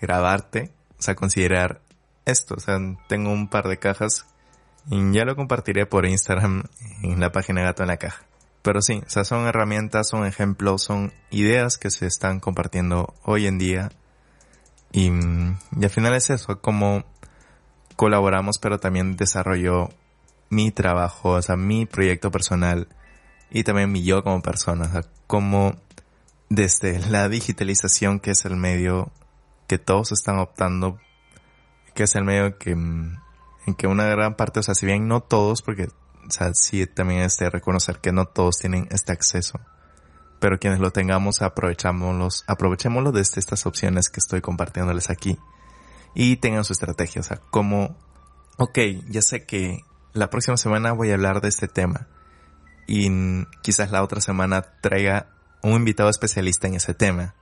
grabarte, 0.00 0.70
o 0.96 1.02
sea, 1.02 1.16
considerar 1.16 1.80
esto. 2.24 2.54
O 2.54 2.60
sea, 2.60 2.78
tengo 3.08 3.32
un 3.32 3.48
par 3.48 3.66
de 3.66 3.80
cajas 3.80 4.26
y 4.88 5.12
ya 5.12 5.24
lo 5.24 5.34
compartiré 5.34 5.86
por 5.86 6.06
Instagram 6.06 6.62
en 7.02 7.18
la 7.18 7.32
página 7.32 7.62
Gato 7.62 7.82
en 7.82 7.88
la 7.88 7.96
Caja. 7.96 8.29
Pero 8.62 8.82
sí, 8.82 9.02
o 9.06 9.10
sea, 9.10 9.24
son 9.24 9.46
herramientas, 9.46 10.08
son 10.08 10.26
ejemplos, 10.26 10.82
son 10.82 11.12
ideas 11.30 11.78
que 11.78 11.90
se 11.90 12.06
están 12.06 12.40
compartiendo 12.40 13.14
hoy 13.24 13.46
en 13.46 13.58
día. 13.58 13.90
Y, 14.92 15.08
y 15.08 15.84
al 15.84 15.90
final 15.90 16.14
es 16.14 16.30
eso, 16.30 16.60
como 16.60 17.04
colaboramos, 17.96 18.58
pero 18.58 18.78
también 18.78 19.16
desarrollo 19.16 19.88
mi 20.50 20.72
trabajo, 20.72 21.30
o 21.30 21.42
sea, 21.42 21.56
mi 21.56 21.86
proyecto 21.86 22.30
personal 22.30 22.88
y 23.50 23.64
también 23.64 23.90
mi 23.90 24.02
yo 24.02 24.22
como 24.22 24.42
persona, 24.42 24.86
o 24.86 24.90
sea, 24.90 25.02
como 25.26 25.76
desde 26.48 26.98
la 27.08 27.28
digitalización, 27.28 28.20
que 28.20 28.32
es 28.32 28.44
el 28.44 28.56
medio 28.56 29.10
que 29.66 29.78
todos 29.78 30.12
están 30.12 30.38
optando, 30.38 30.98
que 31.94 32.04
es 32.04 32.14
el 32.16 32.24
medio 32.24 32.58
que, 32.58 32.72
en 32.72 33.18
que 33.76 33.86
una 33.86 34.04
gran 34.06 34.34
parte, 34.34 34.60
o 34.60 34.62
sea, 34.62 34.74
si 34.74 34.86
bien 34.86 35.06
no 35.06 35.20
todos, 35.20 35.62
porque, 35.62 35.88
o 36.26 36.30
sea, 36.30 36.52
sí 36.54 36.86
también 36.86 37.20
es 37.20 37.38
reconocer 37.38 37.98
que 37.98 38.12
no 38.12 38.26
todos 38.26 38.58
tienen 38.58 38.88
este 38.90 39.12
acceso, 39.12 39.60
pero 40.38 40.58
quienes 40.58 40.80
lo 40.80 40.90
tengamos, 40.90 41.42
aprovechémoslos, 41.42 42.44
aprovechémoslo 42.46 43.12
desde 43.12 43.40
estas 43.40 43.66
opciones 43.66 44.08
que 44.08 44.20
estoy 44.20 44.40
compartiéndoles 44.40 45.10
aquí 45.10 45.38
y 46.14 46.36
tengan 46.36 46.64
su 46.64 46.72
estrategia, 46.72 47.20
o 47.20 47.24
sea, 47.24 47.40
como, 47.50 47.96
ok, 48.56 48.78
ya 49.08 49.22
sé 49.22 49.44
que 49.44 49.84
la 50.12 50.30
próxima 50.30 50.56
semana 50.56 50.92
voy 50.92 51.10
a 51.10 51.14
hablar 51.14 51.40
de 51.40 51.48
este 51.48 51.68
tema 51.68 52.08
y 52.86 53.08
quizás 53.62 53.92
la 53.92 54.02
otra 54.02 54.20
semana 54.20 54.62
traiga 54.80 55.28
un 55.62 55.74
invitado 55.74 56.10
especialista 56.10 56.66
en 56.66 56.74
ese 56.74 56.92
tema. 56.92 57.34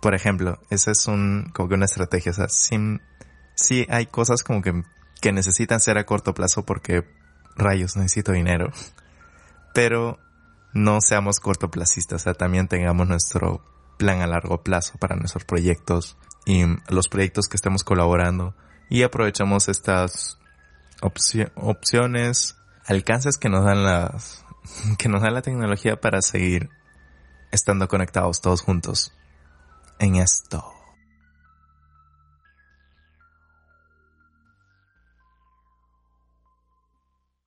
Por 0.00 0.14
ejemplo, 0.14 0.60
esa 0.70 0.92
es 0.92 1.06
un, 1.08 1.50
como 1.52 1.68
que 1.68 1.74
una 1.74 1.86
estrategia. 1.86 2.30
O 2.30 2.34
sea, 2.34 2.48
sí, 2.48 3.86
hay 3.88 4.06
cosas 4.06 4.44
como 4.44 4.62
que, 4.62 4.84
que 5.20 5.32
necesitan 5.32 5.80
ser 5.80 5.98
a 5.98 6.06
corto 6.06 6.34
plazo 6.34 6.64
porque 6.64 7.04
rayos, 7.56 7.96
necesito 7.96 8.32
dinero. 8.32 8.70
Pero 9.72 10.18
no 10.72 11.00
seamos 11.00 11.40
cortoplacistas, 11.40 12.22
o 12.22 12.24
sea, 12.24 12.34
también 12.34 12.68
tengamos 12.68 13.08
nuestro 13.08 13.64
plan 13.96 14.20
a 14.20 14.26
largo 14.26 14.62
plazo 14.62 14.98
para 14.98 15.16
nuestros 15.16 15.44
proyectos 15.44 16.16
y 16.46 16.64
los 16.88 17.08
proyectos 17.08 17.48
que 17.48 17.56
estemos 17.56 17.84
colaborando 17.84 18.54
y 18.90 19.02
aprovechamos 19.02 19.68
estas 19.68 20.38
opciones, 21.00 22.56
alcances 22.86 23.38
que 23.38 23.48
nos 23.48 23.64
dan 23.64 23.84
las, 23.84 24.44
que 24.98 25.08
nos 25.08 25.22
da 25.22 25.30
la 25.30 25.42
tecnología 25.42 26.00
para 26.00 26.22
seguir 26.22 26.70
estando 27.50 27.88
conectados 27.88 28.40
todos 28.40 28.62
juntos 28.62 29.12
en 29.98 30.16
esto. 30.16 30.73